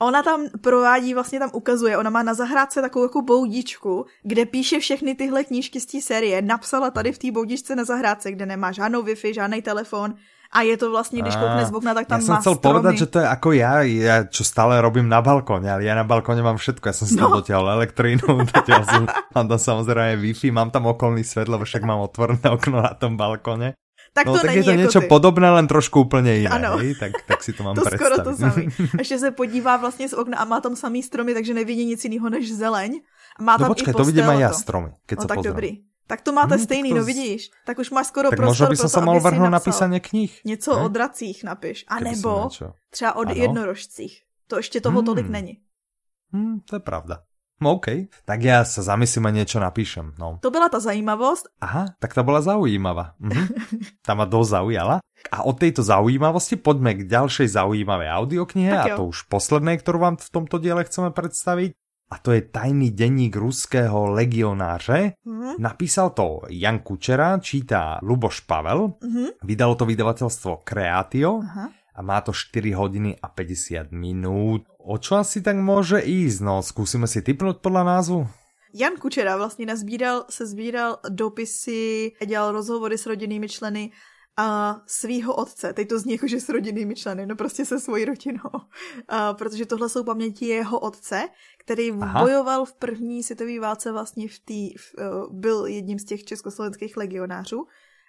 Ona 0.00 0.22
tam 0.22 0.40
provádí, 0.60 1.14
vlastně 1.14 1.38
tam 1.38 1.50
ukazuje, 1.52 1.98
ona 1.98 2.10
má 2.10 2.22
na 2.22 2.34
zahrádce 2.34 2.80
takovou 2.80 3.04
jako 3.04 3.22
boudičku, 3.22 4.06
kde 4.22 4.46
píše 4.46 4.78
všechny 4.78 5.14
tyhle 5.14 5.44
knížky 5.44 5.80
z 5.80 5.86
té 5.86 6.00
série. 6.00 6.42
Napsala 6.42 6.90
tady 6.90 7.12
v 7.12 7.18
té 7.18 7.30
boudičce 7.30 7.76
na 7.76 7.84
zahrádce, 7.84 8.32
kde 8.32 8.46
nemá 8.46 8.72
žádnou 8.72 9.02
Wi-Fi, 9.02 9.34
žádný 9.34 9.62
telefon 9.62 10.14
A 10.52 10.62
je 10.62 10.76
to 10.76 10.90
vlastně, 10.90 11.22
když 11.22 11.36
koukne 11.36 11.66
z 11.66 11.72
okna, 11.72 11.94
tak 11.94 12.06
tam 12.08 12.20
ja 12.20 12.24
som 12.24 12.34
má 12.34 12.40
chcel 12.40 12.56
stromy. 12.56 12.64
povedať, 12.64 12.94
že 13.04 13.06
to 13.12 13.18
je 13.20 13.26
ako 13.28 13.48
ja, 13.52 13.72
ja, 13.84 14.16
čo 14.24 14.48
stále 14.48 14.80
robím 14.80 15.04
na 15.04 15.20
balkóne, 15.20 15.68
ale 15.68 15.84
ja 15.84 15.92
na 15.92 16.08
balkóne 16.08 16.40
mám 16.40 16.56
všetko. 16.56 16.88
Ja 16.88 16.96
som 16.96 17.04
si 17.04 17.20
no. 17.20 17.28
tam 17.28 17.44
dotiahol 17.44 17.68
elektrínu, 17.68 18.24
dotiahol 18.56 18.84
som, 18.88 19.04
mám 19.36 19.44
tam 19.44 19.60
samozrejme 19.60 20.16
Wi-Fi, 20.16 20.48
mám 20.48 20.72
tam 20.72 20.88
okolný 20.88 21.20
svet, 21.20 21.52
lebo 21.52 21.68
však 21.68 21.84
mám 21.84 22.00
otvorené 22.00 22.48
okno 22.48 22.80
na 22.80 22.96
tom 22.96 23.20
balkóne. 23.20 23.76
Tak 24.12 24.26
no, 24.26 24.32
to 24.32 24.38
tak 24.38 24.46
není 24.46 24.56
je 24.56 24.64
to 24.64 24.70
jako 24.70 24.80
niečo 24.82 25.00
ty. 25.00 25.06
podobné, 25.06 25.50
len 25.50 25.66
trošku 25.66 26.00
úplně 26.00 26.34
jiné, 26.34 26.50
Ano. 26.50 26.76
hej? 26.78 26.94
Tak, 26.94 27.12
tak 27.26 27.42
si 27.42 27.52
to 27.52 27.62
mám 27.62 27.74
To 27.78 27.82
představit. 27.82 28.14
skoro 28.14 28.24
to 28.24 28.36
samé. 28.36 28.62
Ještě 28.98 29.18
se 29.18 29.30
podívá 29.30 29.76
vlastně 29.76 30.08
z 30.08 30.12
okna 30.12 30.38
a 30.38 30.44
má 30.44 30.60
tam 30.60 30.76
samý 30.76 31.02
stromy, 31.02 31.34
takže 31.34 31.54
nevidí 31.54 31.84
nic 31.84 32.04
jiného 32.04 32.30
než 32.30 32.52
zeleň. 32.54 33.00
A 33.38 33.42
má 33.42 33.52
No 33.52 33.58
tam 33.58 33.68
počkej, 33.70 33.90
i 33.90 33.94
to 33.94 34.04
vidím 34.04 34.24
aj 34.30 34.36
a 34.36 34.40
ja 34.40 34.50
stromy, 34.52 34.90
keď 35.06 35.16
No 35.18 35.22
sa 35.22 35.28
tak 35.28 35.36
pozriem. 35.38 35.52
dobrý. 35.54 35.70
Tak 36.08 36.20
to 36.24 36.32
máte 36.32 36.56
Hmm, 36.56 36.64
stejný, 36.64 36.90
to 36.90 36.96
no 36.96 37.04
vidíš. 37.04 37.50
Tak 37.68 37.78
už 37.78 37.90
máš 37.92 38.06
skoro 38.10 38.32
Tak 38.32 38.38
prostor 38.40 38.72
by 38.72 38.76
pro 38.76 38.82
som 38.82 38.90
to, 38.90 38.94
sa 38.96 39.02
mal 39.04 39.20
vrhnúť 39.20 39.50
napsal 39.52 39.56
napísanie 39.60 40.00
knih. 40.00 40.32
Něco 40.44 40.70
ne? 40.76 40.82
o 40.82 40.88
dracích 40.88 41.44
napiš. 41.44 41.84
A 41.88 42.00
nebo 42.00 42.48
třeba 42.90 43.12
o 43.16 43.20
Ano. 43.20 43.34
jednorožcích. 43.36 44.22
To 44.48 44.56
ještě 44.56 44.80
toho 44.80 45.02
tolik 45.02 45.24
Hmm. 45.28 45.32
není. 45.32 45.54
Hm, 46.32 46.60
to 46.64 46.76
je 46.76 46.80
pravda. 46.80 47.27
No 47.58 47.82
OK, 47.82 48.06
tak 48.22 48.38
ja 48.46 48.62
sa 48.62 48.86
zamyslím 48.86 49.26
a 49.26 49.34
niečo 49.34 49.58
napíšem. 49.58 50.14
No. 50.14 50.38
To 50.38 50.50
byla 50.50 50.70
ta 50.70 50.78
zajímavost. 50.78 51.50
Aha, 51.58 51.90
tak 51.98 52.14
tá 52.14 52.22
bola 52.22 52.38
zaujímavá. 52.38 53.18
Mhm. 53.18 53.42
Tá 54.06 54.14
ma 54.14 54.24
dosť 54.24 54.50
zaujala. 54.62 54.96
A 55.34 55.42
od 55.44 55.58
tejto 55.58 55.82
zaujímavosti 55.82 56.56
poďme 56.56 56.94
k 56.94 57.10
ďalšej 57.10 57.58
zaujímavej 57.58 58.08
audioknihe 58.08 58.72
a 58.72 58.86
to 58.94 59.10
už 59.10 59.26
poslednej, 59.26 59.82
ktorú 59.82 59.98
vám 59.98 60.16
v 60.16 60.30
tomto 60.30 60.62
diele 60.62 60.86
chceme 60.86 61.10
predstaviť. 61.10 61.74
A 62.08 62.16
to 62.16 62.32
je 62.32 62.40
tajný 62.40 62.96
denník 62.96 63.36
ruského 63.36 64.08
legionáře. 64.16 65.12
Mhm. 65.26 65.60
Napísal 65.60 66.10
to 66.16 66.48
Jan 66.48 66.78
Kučera, 66.80 67.36
čítá 67.42 67.98
Luboš 68.00 68.40
Pavel. 68.48 68.96
Mhm. 69.02 69.42
Vydalo 69.44 69.74
to 69.74 69.84
vydavateľstvo 69.84 70.64
Creatio 70.64 71.42
Aha. 71.44 71.68
a 71.68 72.00
má 72.00 72.22
to 72.24 72.32
4 72.32 72.72
hodiny 72.72 73.18
a 73.18 73.28
50 73.28 73.92
minút. 73.92 74.64
O 74.88 74.96
čo 74.96 75.20
asi 75.20 75.44
tak 75.44 75.60
môže 75.60 76.00
ísť? 76.00 76.40
No, 76.40 76.64
skúsime 76.64 77.04
si 77.04 77.20
typnúť 77.20 77.60
podľa 77.60 77.84
názvu. 77.84 78.24
Jan 78.72 78.96
Kučera 78.96 79.36
vlastně 79.36 79.66
nazbíral, 79.66 80.24
se 80.30 80.46
sbíral 80.46 80.98
dopisy, 81.08 82.12
dělal 82.26 82.52
rozhovory 82.52 82.98
s 82.98 83.06
rodinnými 83.06 83.48
členy 83.48 83.92
a 84.36 84.80
svýho 84.86 85.34
otce. 85.34 85.72
Teď 85.72 85.88
to 85.88 85.98
zní 85.98 86.12
jako, 86.12 86.26
že 86.26 86.40
s 86.40 86.48
rodinnými 86.48 86.94
členy, 86.94 87.26
no 87.26 87.36
prostě 87.36 87.64
se 87.64 87.80
svojí 87.80 88.04
rodinou. 88.04 88.50
A, 89.08 89.34
protože 89.34 89.66
tohle 89.66 89.88
jsou 89.88 90.04
paměti 90.04 90.46
jeho 90.46 90.80
otce, 90.80 91.28
který 91.58 91.92
Aha. 91.92 92.24
bojoval 92.24 92.64
v 92.64 92.72
první 92.72 93.22
světové 93.22 93.60
válce 93.60 93.92
vlastně 93.92 94.28
v 94.28 94.38
tý, 94.44 94.74
v, 94.74 94.94
eh, 94.98 95.04
byl 95.30 95.66
jedním 95.66 95.98
z 95.98 96.04
těch 96.04 96.24
československých 96.24 96.96
legionářů. 96.96 97.66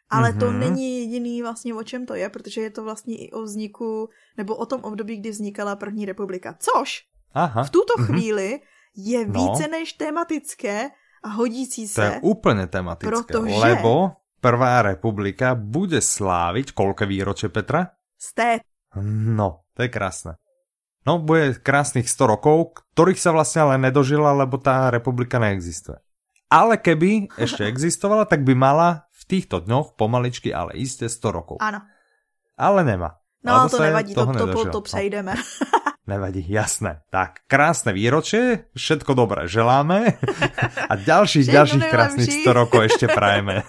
Ale 0.10 0.34
to 0.34 0.50
Mhm. 0.52 0.60
není 0.60 1.00
jediný 1.00 1.42
vlastně 1.42 1.74
o 1.74 1.84
čem 1.84 2.06
to 2.06 2.16
je, 2.16 2.30
protože 2.30 2.62
je 2.62 2.70
to 2.70 2.84
vlastně 2.84 3.16
i 3.18 3.32
o 3.32 3.42
vzniku, 3.42 4.10
nebo 4.38 4.56
o 4.56 4.66
tom 4.66 4.82
období, 4.82 5.18
kdy 5.18 5.30
vznikala 5.30 5.76
první 5.76 6.06
republika. 6.06 6.56
Což 6.60 7.06
Aha. 7.34 7.64
v 7.64 7.70
tuto 7.70 7.94
mhm. 7.98 8.06
chvíli 8.06 8.50
je 8.98 9.22
No. 9.28 9.34
více 9.34 9.68
než 9.68 9.94
tematické 9.94 10.90
a 11.24 11.30
hodící 11.30 11.86
To 11.94 12.02
je 12.02 12.12
se. 12.12 12.20
úplne 12.26 12.68
tematické, 12.68 13.12
Protože- 13.12 13.56
lebo 13.60 14.12
Prvá 14.40 14.80
republika 14.82 15.52
bude 15.52 16.00
sláviť 16.00 16.72
koľké 16.72 17.04
výročie 17.04 17.52
Petra? 17.52 17.92
Z 18.16 18.34
té 18.34 18.50
No, 19.36 19.68
to 19.76 19.84
je 19.84 19.90
krásne. 19.92 20.40
No, 21.04 21.20
bude 21.20 21.60
krásnych 21.60 22.08
100 22.08 22.24
rokov, 22.24 22.72
ktorých 22.96 23.20
sa 23.20 23.36
vlastne 23.36 23.68
ale 23.68 23.76
nedožila, 23.78 24.32
lebo 24.32 24.56
tá 24.56 24.88
republika 24.90 25.44
neexistuje. 25.44 26.00
Ale 26.48 26.80
keby 26.80 27.36
ešte 27.36 27.68
existovala, 27.72 28.24
tak 28.24 28.48
by 28.48 28.56
mala 28.56 29.09
týchto 29.30 29.62
dňoch 29.62 29.94
pomaličky, 29.94 30.50
ale 30.50 30.74
iste 30.76 31.06
100 31.06 31.30
rokov. 31.30 31.58
Ano. 31.62 31.86
Ale 32.58 32.82
nemá. 32.82 33.22
No, 33.40 33.64
Lebo 33.64 33.72
to 33.72 33.80
nevadí, 33.80 34.12
to, 34.12 34.26
to, 34.26 34.46
to, 34.52 34.62
to 34.68 34.80
No. 34.80 34.82
přejdeme. 34.84 35.38
Nevadí, 36.10 36.42
jasné. 36.50 37.06
Tak, 37.14 37.46
krásne 37.46 37.94
výročie, 37.94 38.66
všetko 38.74 39.14
dobré 39.14 39.46
želáme 39.46 40.18
a 40.90 40.94
ďalších, 40.98 41.46
ďalších 41.46 41.86
krásnych 41.86 42.26
najlepší. 42.34 42.50
100 42.50 42.60
rokov 42.66 42.80
ešte 42.90 43.06
prajeme. 43.06 43.62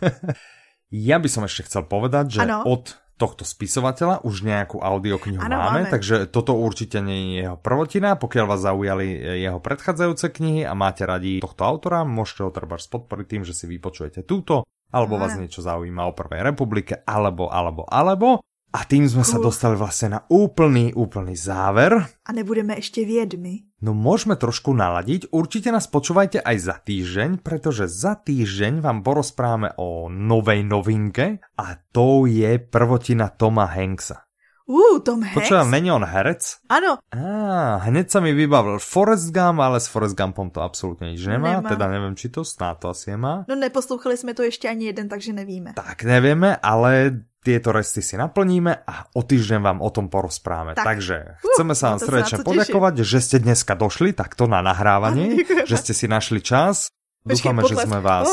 ja 1.10 1.20
by 1.20 1.28
som 1.28 1.44
ešte 1.44 1.68
chcel 1.68 1.84
povedať, 1.84 2.40
že 2.40 2.40
Ano. 2.48 2.64
od 2.64 2.96
tohto 3.20 3.44
spisovateľa 3.44 4.24
už 4.24 4.48
nejakú 4.48 4.80
audioknihu 4.80 5.44
Ano, 5.44 5.60
máme, 5.60 5.84
máme. 5.84 5.92
takže 5.92 6.24
toto 6.32 6.56
určite 6.56 7.04
nie 7.04 7.36
je 7.36 7.44
jeho 7.44 7.60
prvotina. 7.60 8.16
Pokiaľ 8.16 8.44
vás 8.48 8.64
zaujali 8.64 9.06
jeho 9.44 9.60
predchádzajúce 9.60 10.32
knihy 10.32 10.64
a 10.64 10.72
máte 10.72 11.04
radi 11.04 11.44
tohto 11.44 11.68
autora, 11.68 12.08
môžete 12.08 12.48
ho 12.48 12.50
treba 12.50 12.80
podporiť 12.80 13.26
tým, 13.28 13.42
že 13.44 13.52
si 13.52 13.68
vypočujete 13.68 14.24
túto, 14.24 14.64
alebo 14.88 15.20
vás 15.20 15.36
niečo 15.36 15.60
zaujíma 15.60 16.08
o 16.08 16.16
Prvej 16.16 16.40
republike, 16.40 17.04
alebo, 17.04 17.52
alebo, 17.52 17.84
alebo. 17.84 18.40
A 18.70 18.86
tým 18.86 19.02
sme 19.02 19.26
sa 19.26 19.42
Cool. 19.42 19.50
dostali 19.50 19.74
vlastne 19.74 20.08
na 20.14 20.20
úplný, 20.30 20.94
úplný 20.94 21.34
záver. 21.34 22.06
A 22.26 22.30
nebudeme 22.32 22.74
ještě 22.78 23.04
vědmi. 23.04 23.54
No 23.82 23.96
môžeme 23.96 24.36
trošku 24.36 24.76
naladiť, 24.76 25.32
určite 25.32 25.72
nás 25.72 25.88
počúvajte 25.88 26.44
aj 26.44 26.56
za 26.60 26.76
týždeň, 26.84 27.40
pretože 27.40 27.88
za 27.88 28.12
týždeň 28.14 28.84
vám 28.84 29.00
porozprávame 29.00 29.72
o 29.80 30.12
novej 30.12 30.60
novinke 30.62 31.40
a 31.56 31.80
to 31.90 32.28
je 32.28 32.60
prvotina 32.60 33.32
Toma 33.32 33.64
Hanksa. 33.64 34.28
Uh, 34.70 35.00
Tom 35.02 35.24
Hanks. 35.24 35.34
Počúvam, 35.34 35.66
není 35.72 35.90
on 35.90 36.04
herec? 36.06 36.60
Ano, 36.70 37.02
Á, 37.10 37.82
hneď 37.90 38.06
sa 38.06 38.20
mi 38.22 38.30
vybavil 38.30 38.78
Forrest 38.78 39.34
Gump, 39.34 39.58
ale 39.58 39.80
s 39.82 39.90
Forrest 39.90 40.14
Gumpom 40.14 40.52
to 40.54 40.62
absolútne 40.62 41.10
nič 41.10 41.26
nemá, 41.26 41.58
Nemá. 41.58 41.74
teda 41.74 41.90
neviem, 41.90 42.14
či 42.14 42.30
to 42.30 42.46
snáď 42.46 42.78
to 42.78 42.86
asi 42.94 43.10
nemá. 43.16 43.42
no 43.48 43.56
neposlouchali 43.58 44.14
jsme 44.16 44.34
to 44.34 44.42
ještě 44.46 44.68
ani 44.68 44.84
jeden, 44.86 45.08
takže 45.08 45.32
nevíme. 45.32 45.72
Tak 45.74 46.04
nevieme, 46.04 46.54
ale 46.62 47.10
tieto 47.40 47.72
resty 47.72 48.04
si 48.04 48.20
naplníme 48.20 48.84
a 48.84 49.08
o 49.16 49.24
týždeň 49.24 49.60
vám 49.64 49.78
o 49.80 49.88
tom 49.88 50.12
porozprávame. 50.12 50.76
Tak. 50.76 50.84
Takže 50.84 51.16
chceme 51.40 51.72
sa 51.72 51.96
vám 51.96 51.98
to 51.98 52.04
sa 52.04 52.08
srdečne 52.12 52.38
poďakovať, 52.44 52.94
že 53.00 53.18
ste 53.24 53.36
dneska 53.40 53.72
došli 53.72 54.12
takto 54.12 54.44
na 54.44 54.60
nahrávanie, 54.60 55.40
že 55.64 55.76
ste 55.80 55.92
si 55.96 56.04
našli 56.04 56.44
čas. 56.44 56.92
Dúfame, 57.24 57.64
že 57.64 57.76
sme 57.80 58.00
vás... 58.04 58.28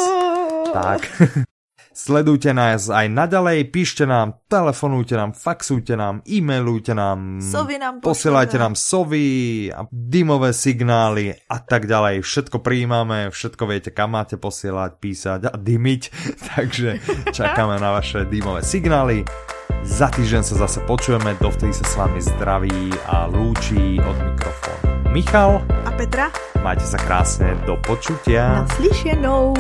Tak. 0.68 1.02
Sledujte 1.98 2.54
nás 2.54 2.94
aj 2.94 3.10
naďalej, 3.10 3.74
píšte 3.74 4.06
nám, 4.06 4.46
telefonujte 4.46 5.18
nám, 5.18 5.34
faxujte 5.34 5.98
nám, 5.98 6.22
e-mailujte 6.30 6.94
nám, 6.94 7.42
Sovy 7.42 7.82
nám 7.82 8.06
posielajte 8.06 8.62
nám 8.62 8.78
sovy 8.78 9.26
a 9.74 9.82
dymové 9.90 10.54
signály 10.54 11.34
a 11.50 11.58
tak 11.58 11.90
ďalej. 11.90 12.22
Všetko 12.22 12.62
prijímame, 12.62 13.34
všetko 13.34 13.64
viete, 13.66 13.90
kam 13.90 14.14
máte 14.14 14.38
posielať, 14.38 15.02
písať 15.02 15.42
a 15.50 15.58
dymiť. 15.58 16.02
Takže 16.54 16.90
čakáme 17.34 17.82
na 17.82 17.90
vaše 17.98 18.30
dymové 18.30 18.62
signály. 18.62 19.26
Za 19.82 20.14
týždeň 20.14 20.54
sa 20.54 20.70
zase 20.70 20.86
počujeme, 20.86 21.34
dovtedy 21.42 21.74
sa 21.74 21.82
s 21.82 21.98
vami 21.98 22.22
zdraví 22.22 22.94
a 23.10 23.26
lúčí 23.26 23.98
od 23.98 24.18
mikrofónu 24.22 25.10
Michal. 25.10 25.66
A 25.82 25.90
Petra? 25.98 26.30
Majte 26.62 26.86
sa 26.86 27.02
krásne, 27.02 27.58
do 27.66 27.74
počutia. 27.82 28.70
Naslyšenou. 28.70 29.58